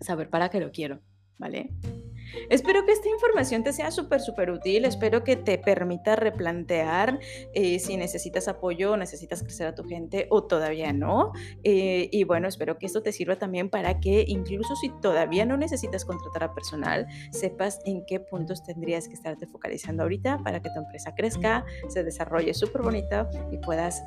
saber 0.02 0.30
para 0.30 0.50
qué 0.50 0.60
lo 0.60 0.72
quiero, 0.72 1.00
¿vale? 1.38 1.72
Espero 2.50 2.86
que 2.86 2.92
esta 2.92 3.10
información 3.10 3.64
te 3.64 3.74
sea 3.74 3.92
súper, 3.92 4.22
súper 4.22 4.52
útil. 4.52 4.86
Espero 4.86 5.24
que 5.24 5.36
te 5.36 5.58
permita 5.58 6.16
replantear 6.16 7.20
eh, 7.54 7.80
si 7.80 7.98
necesitas 7.98 8.48
apoyo, 8.48 8.98
necesitas 8.98 9.44
crecer 9.44 9.68
a 9.68 9.76
tu 9.76 9.84
gente 9.84 10.28
o 10.30 10.44
todavía 10.44 10.94
no. 10.94 11.32
Eh, 11.64 12.10
y 12.12 12.24
bueno, 12.24 12.48
espero 12.48 12.78
que 12.78 12.86
esto 12.86 13.02
te 13.02 13.12
sirva 13.12 13.38
también 13.38 13.70
para 13.70 14.00
que 14.00 14.26
incluso 14.28 14.76
si 14.76 14.90
todavía 15.02 15.46
no 15.46 15.58
necesitas 15.58 16.06
contratar 16.06 16.44
a 16.44 16.54
personal, 16.54 17.08
sepas 17.32 17.80
en 17.86 18.06
qué 18.06 18.20
puntos 18.20 18.64
tendrías 18.64 19.08
que 19.08 19.14
estarte 19.14 19.48
focalizando 19.48 20.04
ahorita 20.04 20.40
para 20.44 20.62
que 20.62 20.70
tu 20.70 20.80
empresa 20.80 21.14
crezca, 21.16 21.66
se 21.90 22.04
desarrolle 22.04 22.54
súper 22.54 22.82
bonita 22.82 23.30
y 23.52 23.58
puedas 23.58 24.02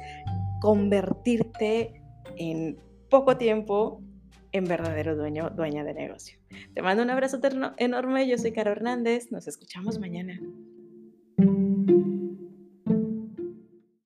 convertirte 0.61 2.03
en 2.37 2.79
poco 3.11 3.37
tiempo 3.37 4.04
en 4.55 4.65
verdadero 4.65 5.17
dueño, 5.17 5.51
dueña 5.51 5.83
de 5.83 5.95
negocio. 5.95 6.39
Te 6.75 6.81
mando 6.81 7.03
un 7.03 7.11
abrazo 7.11 7.41
enorme, 7.77 8.29
yo 8.29 8.39
soy 8.39 8.53
Caro 8.53 8.71
Hernández, 8.71 9.33
nos 9.33 9.49
escuchamos 9.49 9.99
mañana. 9.99 10.41